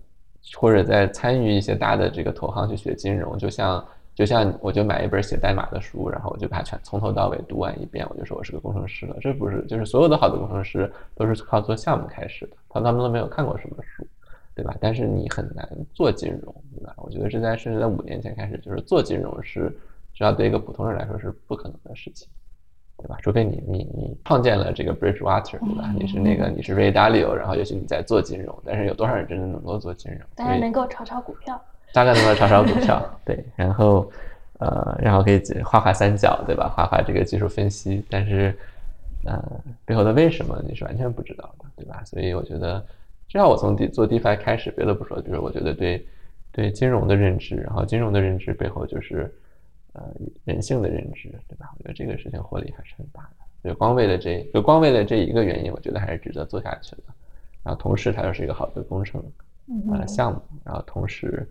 [0.55, 3.85] 或者在参与一些大的这个投行去学金融，就像
[4.15, 9.15] 就像我就买一本写代码的书，然后我就把它全从头到尾读完一遍，我就说我是个工程师了。
[9.21, 14.05] 这不是，就是所有的好的工程师都是靠做项目开始的，他他们都没有看过什么书。
[14.53, 14.75] 对吧？
[14.81, 16.93] 但是你很难做金融，对吧？
[16.97, 19.73] 我觉得这在甚至在五年前开始，就是做金融是，
[20.13, 22.27] 只要对一个普通人来说是不可能的事情，
[23.01, 23.17] 对吧？
[23.21, 25.93] 除非你你你创建了这个 Bridgewater，对吧？
[25.97, 30.21] 你是那个你是 Ray Dalio，然后也许你在做金融，但是有多少人真的能够做金融？
[30.35, 31.61] 大概能够炒炒股票，
[31.93, 34.11] 大概能够炒炒股票， 对，然后
[34.59, 36.71] 呃，然后可以画画三角，对吧？
[36.75, 38.55] 画画这个技术分析，但是
[39.25, 39.43] 呃，
[39.85, 42.01] 背后的为什么你是完全不知道的，对吧？
[42.05, 42.83] 所以我觉得。
[43.27, 46.05] 至少我从做 DeFi 开始，别的不说，就是我觉得对
[46.51, 49.33] 对金融的认知，然后金融的认知背后就是
[49.93, 50.13] 呃
[50.43, 51.73] 人性的认知，对吧？
[51.77, 53.69] 我觉得这个事情获利还是很大的。
[53.69, 57.03] 就光为了这就光为了这一个原因，我觉得还是值得做下去的。
[57.63, 59.23] 然后同时它又是一个好的工程
[59.91, 61.47] 呃项目，然后同时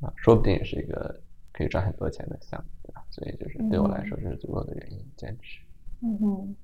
[0.00, 1.18] 啊说不定也是一个
[1.52, 3.04] 可以赚很多钱的项目，对吧？
[3.10, 5.60] 所以就是对我来说这是足够的原因坚持。
[6.02, 6.56] 嗯哼，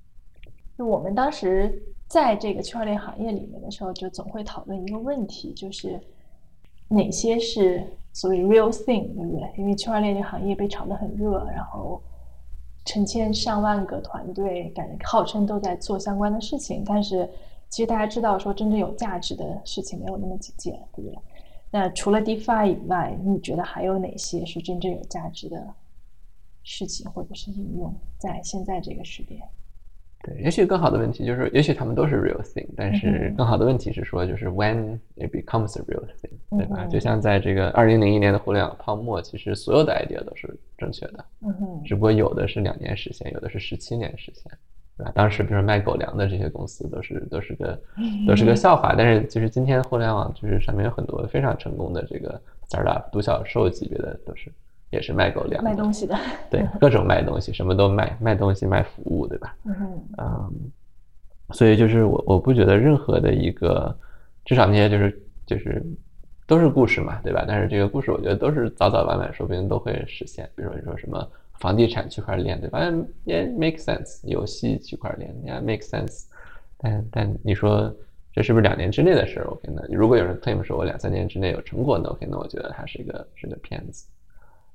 [0.77, 1.83] 就我们当时。
[2.11, 5.97] 在这个区块链行业里面的时候，就总会讨论一个问题，就是
[6.89, 9.51] 哪些是所谓 real thing，对不对？
[9.57, 12.01] 因为区块链这个行业被炒得很热，然后
[12.85, 17.29] 成千上万个团队，感觉号称都在做相关的事情，但是
[17.69, 21.19] 其实大家知道，说真正有价值的事情没有那么几件，对不对？
[21.71, 25.73] 那除了 DeFi 以外，你觉得还有哪些是真正有价值的
[26.65, 29.41] 事情或者是应用，在现在这个时点？
[30.23, 36.85] 对，也许更好的问题就是，也许他们都是 real thing，但是更好的问题是说，就是 when it becomes a real thing，对吧？
[36.87, 44.51] 就像在这个二零零一年的互联网泡沫，其实所有的 idea 都是正确的，嗯哼，只不过有的是两年实现，有的是十七年实现，
[44.97, 45.13] 对吧？
[45.15, 47.81] 当时比如说卖狗粮的这些公司都是都是个
[48.27, 54.53] 都是个笑话，但是其实今天互联网就是上面有很多非常成功的这个 startup，独角兽级别的都是。
[54.93, 56.19] 也是卖狗粮，卖东西的，
[56.51, 59.55] 对，各种卖东西，什么都卖，卖东西，卖服务，对吧？
[59.65, 60.53] 嗯嗯，
[61.53, 63.97] 所以就是我，我不觉得任何的一个，
[64.45, 65.81] 至少那些就是就是
[66.51, 67.45] 都是故事嘛，对吧？
[67.47, 70.51] 但是这个故事，我觉得都是早早晚晚，说不定都会实现。
[70.57, 71.25] 比如说你说什么
[71.61, 72.81] 房地产区块链，对吧？
[73.23, 76.25] 也 make sense，游戏区块链也 make sense，
[76.77, 77.95] 但但你说
[78.33, 84.09] 这是不是两年之内的事儿？OK，那如果有人 claim 说我两三年之内有成果，那 OK，那我觉得他是一个是个骗子。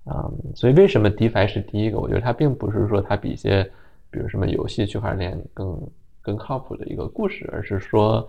[0.06, 2.00] 嗯，所以为什么 DeFi 是第一个？
[2.00, 3.70] 我觉得它并不是说它比一些，
[4.10, 5.90] 比如什么游戏区块链更
[6.22, 8.26] 更靠谱的一个故事，而是说，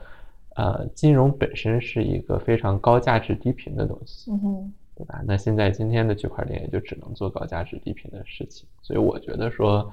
[0.57, 5.23] 呃，金融本身是一个非常高价值低频的东西，嗯哼，对吧？
[5.27, 9.93] 那现在今天的区块链也就只能做高价值低频的事情，所以我觉得说，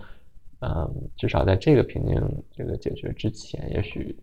[0.61, 4.15] 嗯，至少在这个瓶颈这个解决之前，也许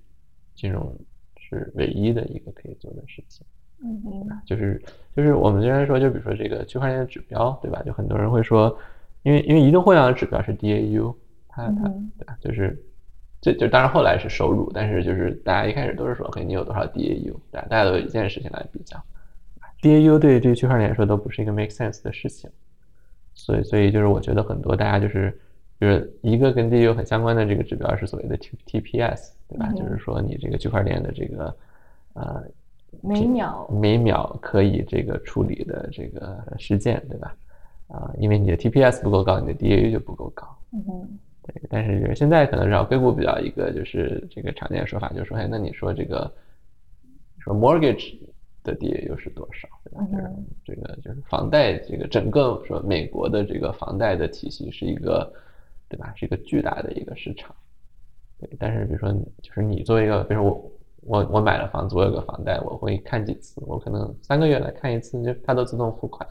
[0.55, 0.97] 金融
[1.39, 3.47] 是唯一的一个可以做的事情。
[3.85, 4.83] 嗯嗯，就是
[5.15, 7.83] 就是我们经常说，就比如说这个区块链的指标，对吧？
[7.83, 8.75] 就很多人会说，
[9.25, 11.15] 因为因为移动互联网的指标是 DAU，
[11.49, 11.83] 它它
[12.19, 12.37] 对吧？
[12.41, 12.83] 就是
[13.41, 17.67] 就就当然后来是收入，但是就是大家一开始都是说，嘿，你有多少 DAU，对吧？
[17.69, 18.97] 大家都有一件事情来比较
[19.83, 22.51] ，DAU 对这个区块链来说都不是一个 make sense 的事情，
[23.35, 25.39] 所以所以就是我觉得很多大家就是
[25.81, 29.73] 就是一个跟 DAU 很相关的这个指标是所谓的 T TPS，对吧？
[29.73, 31.57] 就是说你这个区块链的这个
[32.15, 32.45] 呃。
[33.03, 37.37] 每秒每秒可以这个处理的这个事件，对吧？
[37.87, 40.45] 啊，因为你的 TPS 不够高，你的 DAU 就不够高。
[40.73, 46.31] 嗯哼，对，但是现在可能是硅谷比较一个就是这个常见的说法，就是说，哎，那你说这个
[47.39, 48.19] 说 mortgage
[48.63, 49.67] 的 DA 又是多少？
[49.85, 50.07] 对吧？
[50.11, 50.31] 就是
[50.65, 55.33] 这个就是房贷这个整个说美国的这个房贷的体系是一个
[55.89, 56.13] 对吧？
[56.15, 57.55] 是一个巨大的一个市场。
[58.39, 59.11] 对，但是比如说
[59.41, 60.73] 就是你作为一个，比如说我
[61.03, 63.63] 我我买了房子，我有个房贷，我会看几次？
[63.65, 66.29] 我可能三个月来看一次，就它都自动付款，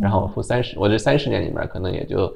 [0.00, 2.34] 然后我付三十，我这三十年里面可能也就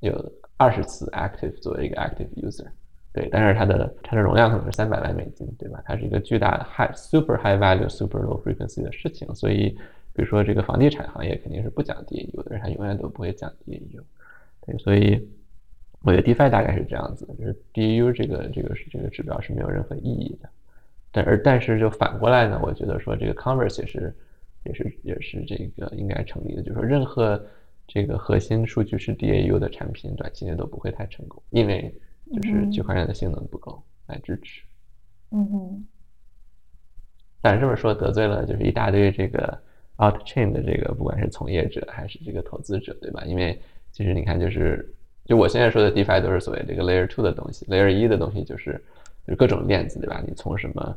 [0.00, 0.32] 有。
[0.60, 2.66] 二十次 active 作为一个 active user，
[3.14, 5.82] 对，但是它的它的容量可能是三百万美金，对吧？
[5.86, 9.70] 它是一个巨大的 high super high value super low frequency 的事情，所以
[10.12, 14.02] 比如说这个房地产行业肯定是不讲 DAU 的，它永远都不会讲 DAU，
[14.66, 15.26] 对，所以
[16.02, 20.48] 我觉得 DeFi 大概是这样子，就是 DAU 这个这个是这个指标是没有任何意义的，
[21.10, 24.14] 但而但是就反过来呢，我觉得说这个 Converse 也是
[24.64, 27.42] 也是也是这个应该成立的，就是说任何。
[27.92, 31.92] 这个核心数据是 DAU 的产品，短期内都不会太成功，因为
[32.32, 34.62] 就是区块链的性能不够来支持。
[35.32, 35.84] 嗯哼。
[37.40, 39.58] 但是这么说得罪了就是一大堆这个
[39.96, 43.24] Out Chain 的这个不管是从业者还是这个投资者，对吧？
[43.26, 43.60] 因为
[43.90, 44.88] 其实你看，就是
[45.24, 48.80] 就我现在说的 DeFi 都是所谓这个 Layer Two 的东西，Layer 一的东西就是
[49.26, 50.22] 就是各种链子，对吧？
[50.24, 50.96] 你从什么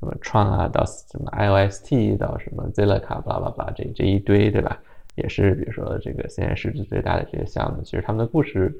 [0.00, 4.82] 什么创啊到什么 IOST 到什么 Zilliqa，巴拉巴拉这这一堆，对吧？
[5.14, 8.74] 也是，比如说这个现在市值最大的这些项目，其实他们的故事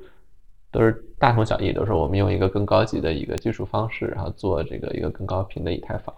[0.71, 6.15] 都是大同小异，都是我们用一个更高级的一个技术方式，然后做这个一个更高频的以太坊。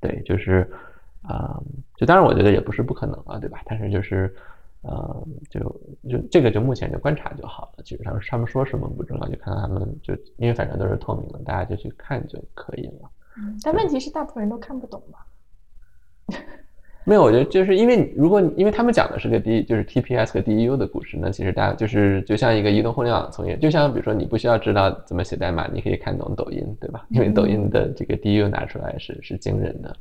[0.00, 0.70] 对，就是
[1.22, 1.60] 啊，
[1.96, 3.62] 就当然我觉得也不是不可能啊，对吧？
[3.64, 4.32] 但是就是
[4.82, 5.60] 呃，就
[6.08, 7.82] 就这个就目前就观察就好了。
[7.82, 13.10] 其实他们他们说什么不重要，就看他们就因为反正都是透明的，大家就去看就可以了。
[13.62, 15.18] 但问题是大部分人都看不懂嘛。
[17.06, 27.06] 没有，我觉得就是因为如果因为他们讲的是个 D 就是 TPS 和 DEU 的故事，那其实大家就是就像一个移动互联网从业，就像比如说你不需要知道怎么写代码，你可以看懂抖音，对吧？
[27.10, 29.96] 因为抖音的这个 DEU 拿出来是是惊人的，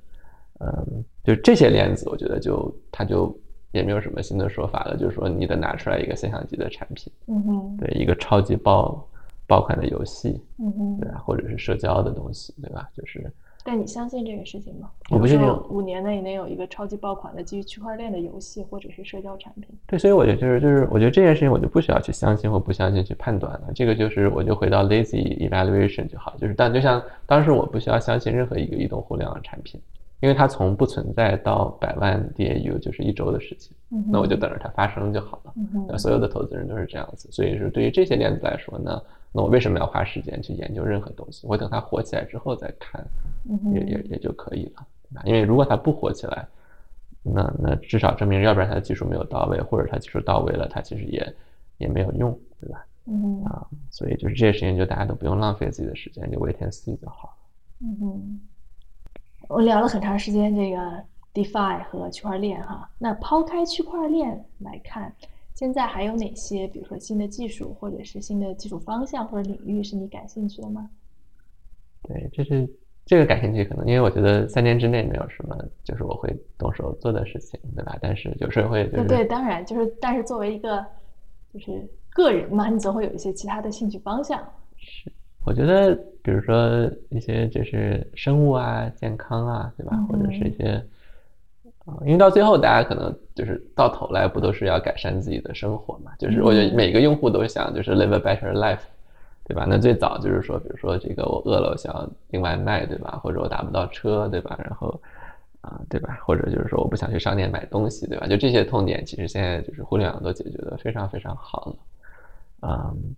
[0.60, 3.38] 嗯，就这些链子，我觉得就它就
[3.74, 9.06] 也没有什么新的说法了，就是说你得拿出来一个现象级的产品，嗯哼，对，一个超级爆
[9.46, 11.22] 爆款的游戏，嗯哼，对吧？
[11.26, 12.88] 或者是社交的东西，对吧？
[12.96, 13.30] 就是。
[13.66, 14.90] 但你相信这个事情吗？
[15.10, 15.40] 我不信。
[15.70, 19.66] 五年内能有一个超级爆款的基于区块链的游戏或者是社交产品？
[19.88, 23.72] 对，所以我觉得就是就是，我觉得这件事情我就不需要去相信或不相信去判断了。
[23.74, 26.36] 这个就是我就回到 lazy evaluation 就好。
[26.38, 29.80] 就是，但就像当时我不需要相信任何一个移动互联网产品，
[30.20, 33.76] 因为它从不存在到百万 DAU 就是一周的事情。
[34.12, 35.54] 那我就等着它发生就好了。
[35.88, 37.30] 那所有的投资人都是这样子。
[37.32, 39.02] 所以是，对于这些链子来说呢？
[39.34, 41.48] 那我为什么要花时间去研究任何东西？
[41.48, 43.04] 我等它火起来之后再看，
[43.74, 45.24] 也也也就可以了，对吧？
[45.26, 46.48] 因为如果它不火起来，
[47.24, 51.36] 那那至少证明，要不然它的技术没有到位，或者它技术到位了，它其实也
[51.80, 52.86] 也没有用，对吧？
[53.06, 57.34] 嗯啊，所以就是这些事情，就大家都不用浪费自己的时间，就 wait and see 就好了。
[57.80, 58.40] 嗯哼，
[59.50, 61.04] 我聊了很长时间这个
[61.34, 65.12] DeFi 和区块链哈，那抛开区块链来看。
[65.56, 70.90] 现在还有哪些，比如说新的技术，或者是新的技术方向或者领域是你感兴趣的吗？
[72.02, 72.68] 对，这是
[73.06, 77.96] 这个感兴趣，可能因为我觉得三年之内没有什么就是我会动手做的事情，对吧？
[78.02, 80.84] 但是有时候会就是对，当然就是，但是作为一个
[81.54, 84.44] 就是个人嘛，你总会有一些其他的兴趣方向。
[84.76, 85.12] 是，
[85.46, 89.96] 我觉得比如说一些就是生物啊、健康啊，对吧？
[90.10, 90.84] 或者是一些。
[91.86, 96.14] 啊，因为到最后，大家可能就是到头来不都是要改善自己的生活嘛？
[96.18, 98.80] 就是我觉得每个用户都想就是 live a better life，
[99.44, 99.66] 对吧？
[99.68, 103.20] 那最早就是说，比如说这个我饿了，我想要订外卖，对吧？
[103.22, 104.58] 或者我打不到车，对吧？
[104.64, 104.98] 然后
[105.60, 106.18] 啊，对吧？
[106.26, 108.28] 或者就是说我不想去商店买东西，对吧？
[108.28, 111.76] 就这些痛点，其实现在就是互联网都解决的非常非常好了。
[112.62, 113.16] 嗯，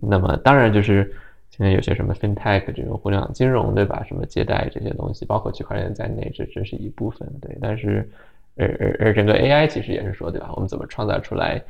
[0.00, 1.12] 那么当然就是。
[1.50, 4.04] 现在有些什么 fintech 这种互联网金融，对吧？
[4.06, 7.58] 什么借贷这些东西，包括区块链在内，这这是一部分，对。
[7.60, 8.08] 但是，
[8.56, 10.50] 而而而整个 AI 其实也是说，对吧？
[10.54, 11.60] 我们怎么创造出来，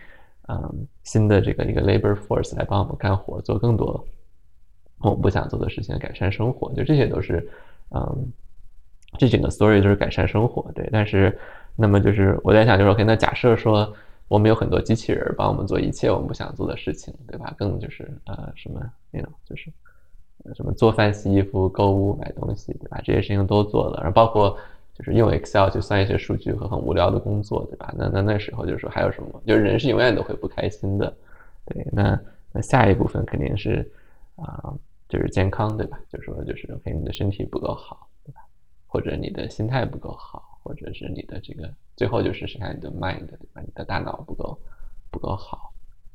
[0.49, 4.05] 嗯，新的这个一个 labor force 来帮我们干活，做更多
[4.99, 7.49] 我们不想做的事情，改善生活，就这些都是，
[7.91, 8.33] 嗯，
[9.19, 10.89] 这整个 story 就是改善生活，对。
[10.93, 11.37] 但是，
[11.75, 13.93] 那么就是我在想，就是 OK，那假设说。
[14.31, 17.53] 我们有很多机器人帮我们做一切我们不想做的事情，对吧？
[17.59, 19.73] 更就是呃什么那种就是
[20.55, 23.01] 什么做饭、洗衣服、购物、买东西，对吧？
[23.05, 24.57] 这些事情都做了，然后包括
[24.95, 27.93] 就是用 Excel 去算一些数据和很无聊的工作，对吧？
[27.99, 29.43] 那那那时候就是说还有什么？
[29.45, 31.13] 就是人是永远都会不开心的，
[31.65, 31.85] 对。
[31.91, 32.17] 那
[32.53, 33.91] 那下一部分肯定是
[34.37, 34.73] 啊，
[35.09, 35.99] 就是健康，对吧？
[36.09, 38.41] 就是说就是 OK，你的身体不够好，对吧？
[38.87, 40.50] 或者你的心态不够好。
[40.63, 43.61] 或者是你的这个最后就是剩下你的 mind 对吧？
[43.61, 44.59] 你的大脑不够
[45.11, 45.73] 不够好，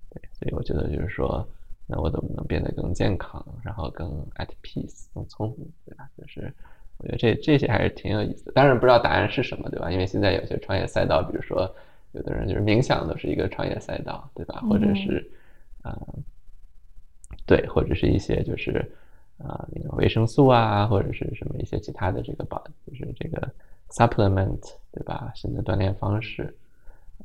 [0.10, 1.48] 对，所以我觉得就是说
[1.88, 6.10] 那我怎么能变得更健康，然后更 at peace，更聪明，对吧？
[6.18, 6.52] 就是
[6.98, 8.52] 我觉得这这些还是挺有意思的。
[8.54, 9.92] 当然不知道答案是什么，对吧？
[9.92, 11.70] 因为现在有些创业赛道，比如说
[12.14, 14.62] 有的人就是冥想都是一个创业赛道，对吧？
[14.62, 15.30] 或者是
[15.82, 16.00] 啊，
[17.46, 18.80] 对，或者是一些就是
[19.38, 23.52] 啊那个维生素啊，或者是什么一些其他的这个保，就是这个
[23.96, 24.60] supplement，
[24.92, 25.32] 对吧？
[25.36, 26.54] 新的锻炼方式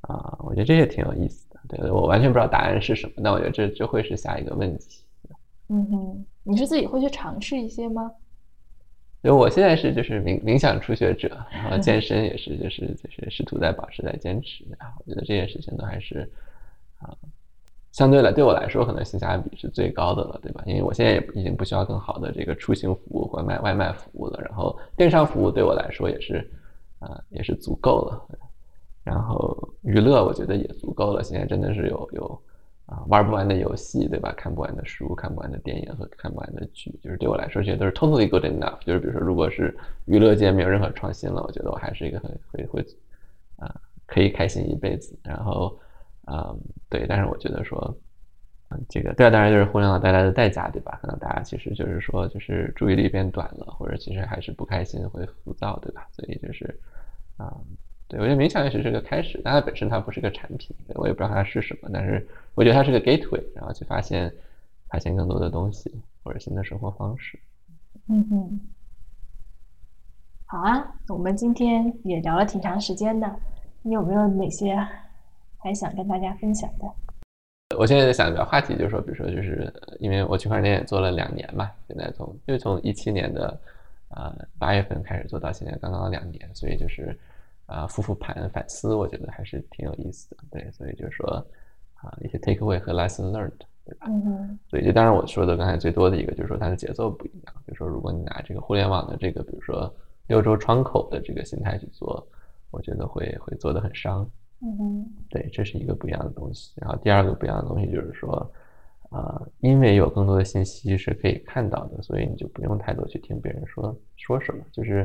[0.03, 1.59] 啊，我觉得这些挺有意思的。
[1.69, 5.03] 对，我完全不知道答案是什么，但我觉得这这会是下一个问题。
[5.69, 8.13] 嗯哼，你是自己会去尝试一些吗？
[9.23, 14.95] 因为我现在是就是冥冥想初学者，然后健 身也是就是就是试图在保持在坚持啊。
[14.99, 16.29] 我觉得这些事情都还是
[17.01, 17.15] 啊，
[17.93, 20.63] 相对来对我来说可能性价比是最高的了，对吧？
[20.67, 26.51] 因为我现在也已经不需要更好的这个出行服务或卖外卖服务了，然后电商服务对我来说也是
[27.01, 28.39] 啊也是足够了。
[29.03, 32.43] 然后娱乐我觉得也足够了，现在真的是有有
[32.87, 34.33] 啊玩不完的游戏，对吧？
[34.37, 38.79] 看不完的书，看不完的电影和看不完的剧，就是对我来说这些都是 totally good enough。
[38.85, 42.87] 就是比如说，如果是娱乐界没有任何创新了，我觉得我还是一个很会会
[43.57, 43.75] 啊
[44.07, 45.19] 可以开心一辈子。
[45.23, 45.77] 然后
[46.27, 46.55] 啊
[46.91, 47.97] 对，但是我觉得说
[48.89, 50.99] 这个对，当然就是互联网带来的代价，对吧？
[51.03, 56.07] 可能大家其实就是说就是注意力变短了，或者其实还是不开心会浮躁，对吧？
[56.13, 56.79] 所以就是
[57.37, 57.55] 啊。
[58.09, 64.29] 对，我觉得冥想也许是个开始，但它本身它不是个产品，我也不知道它是什么，但是我觉得它是个 gateway，然后去发现
[64.89, 65.95] 发现更多的东西
[66.25, 67.39] 或者新的生活方式。
[68.09, 68.61] 嗯哼，
[70.45, 73.33] 好啊，我们今天也聊了挺长时间的，
[73.83, 74.77] 你有没有哪些
[75.59, 76.93] 还想跟大家分享的？
[77.77, 83.59] 我现在在想一个话题，就是说，比如说，就是因为我区块链也做了两年嘛，现在从就从一七年的
[84.09, 87.17] 呃八月份开始做到现在刚刚两年，所以就是。
[87.71, 90.39] 啊，复复盘反思，我觉得还是挺有意思的。
[90.51, 91.25] 对，所以就是说，
[91.95, 93.53] 啊，一些 take away 和 lesson learned，
[93.85, 94.09] 对吧？
[94.09, 97.55] 嗯所以就当然我说的刚才最多的一个就是说它的节奏不一样。
[97.69, 99.89] 就是说，如果你拿这个互联网的这个，比如说
[100.27, 102.27] 六周窗口的这个心态去做，
[102.73, 104.29] 我觉得会会做的很伤。
[104.63, 105.07] 嗯哼。
[105.29, 106.73] 对，这是一个不一样的东西。
[106.77, 108.51] 然后第二个不一样的东西就是说。
[109.11, 115.05] 啊，因为有更多的信息是可以看到的，所以你就不用太多去听别人说说什么，就是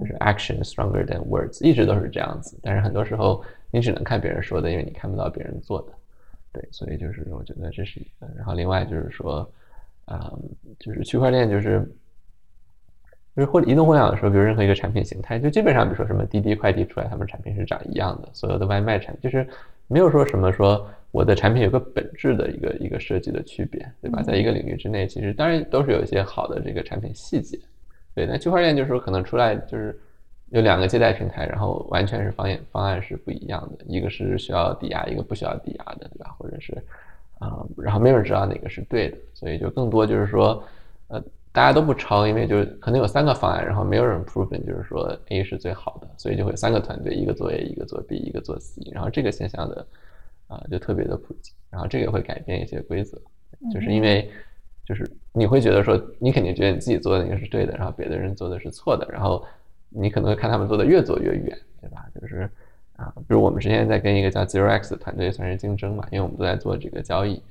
[0.00, 2.58] 就是 action stronger than words，一直都是这样子。
[2.62, 5.92] 但是很多时候你只能看别人说的，因为你看不到别人做的。
[6.50, 8.26] 对，所以就是我觉得这是一个。
[8.34, 9.46] 然后另外就是说，
[10.06, 10.32] 啊，
[10.78, 11.86] 就是区块链就是
[13.34, 19.46] 就是或者移动互联网的时候，比如任何一个产品形态，就基本上比如说什么滴滴快递出来，他们产品是长一样的，所有的外卖产就是
[19.88, 20.86] 没有说什么说。
[21.10, 24.22] 我的产品有个本质的一个一个设计的区别，对吧？
[24.22, 27.58] 在一个领域之内，其实当然都是有一些好的这个产品细节，
[28.14, 28.24] 对。
[28.24, 29.94] 那区块链就是说可能出来就是
[30.48, 36.34] 有两个借贷平台，然后完全是方案方案是不一样的，一个是需要抵押，一个不需要抵押的，对吧？
[36.38, 36.72] 或者是
[37.38, 40.64] 啊，然后没有人知道哪个是对的，所以就更多就是说，
[41.08, 41.22] 呃，
[41.52, 49.86] 大家都不抄，因为就是可能有三个方案，然后没有人 proven 就是说 A 是最好的，所以就会三个团队，一个做 A，一个做 B，一个做 C，然后这个现象的。
[50.48, 53.16] 啊，就特别的普及，然后这个会改变一些规则，
[53.72, 54.30] 就是因为，
[54.84, 59.42] 就是你会觉得说，你肯定觉得你自己做的那个是对的，然后别的人做的是错的，然后
[59.88, 62.04] 你可能会看他们做的越做越远，对吧？
[62.20, 62.46] 就是
[62.96, 67.42] 啊，比如我们之前在跟一个叫 Zero X 的团队算是竞争嘛，因为我们都在做这个交易，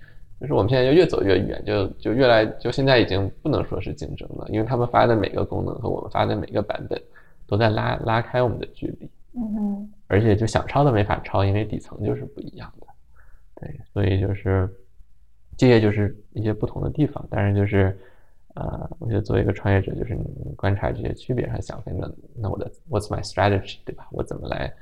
[0.42, 7.00] 就是我们现在就越走越远，就就越来就现在已经不能说是竞争了，因为他们发的每个功能和我们发的每个版本
[7.46, 12.88] 都在拉拉开我们的距离，嗯嗯，而且就想抄都没法抄，因为底层就是不一样的。
[13.62, 14.68] 对，所以就是
[15.56, 17.96] 这些就是一些不同的地方，但是就是
[18.56, 20.26] 呃，我觉得作为一个创业者，就是你
[20.56, 24.08] 观察这些区别，然后想，那那我的 What's my strategy，对吧？
[24.12, 24.74] 我怎么来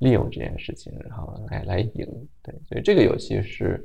[0.00, 2.06] 利用这件事情，然后来来赢？
[2.42, 3.82] 对，所以这个游戏是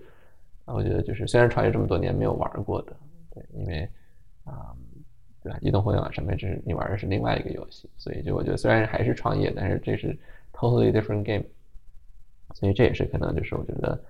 [0.65, 2.95] 我觉得就是虽然创业这么多年没有玩过的，
[3.29, 3.89] 对，因为
[4.43, 4.75] 啊，
[5.41, 5.57] 对吧？
[5.61, 10.17] 移动互联网上面就是你玩的是另外一个游戏，所以就我觉得虽然还是创业，但是这是
[10.53, 11.43] totally different game，
[12.53, 14.01] 所以这也是可能就是我觉得。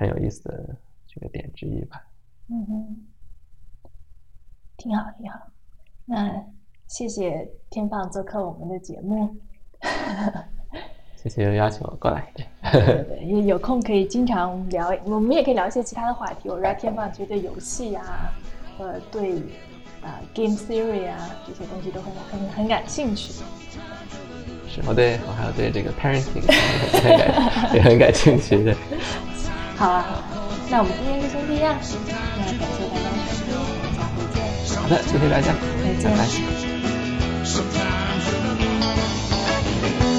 [0.00, 0.76] 很有意思的
[1.08, 2.00] 这个点之一吧。
[2.46, 2.96] 嗯哼，
[4.76, 5.50] 挺好，挺好。
[6.04, 6.40] 那
[6.86, 9.36] 谢谢天放做客我们的节目。
[11.28, 12.26] 谢谢邀请我过来。
[12.72, 16.48] 对对，有有空可以经常聊，我们也可以聊一些其他的话题。
[16.48, 18.02] 我知道天放其实对游戏呀，
[18.78, 19.34] 呃，对
[20.02, 23.32] 啊，game theory 啊这些东西都很很很感兴趣。
[24.68, 26.42] 是，我对我还有对这个 parenting
[27.74, 28.74] 也很感兴趣的。
[29.76, 30.04] 好啊，
[30.70, 31.76] 那我们今天就先这样，
[32.36, 34.36] 那感谢大家收听，我们下回见。
[34.76, 36.04] 好的，谢谢大家，再
[40.02, 40.17] 见。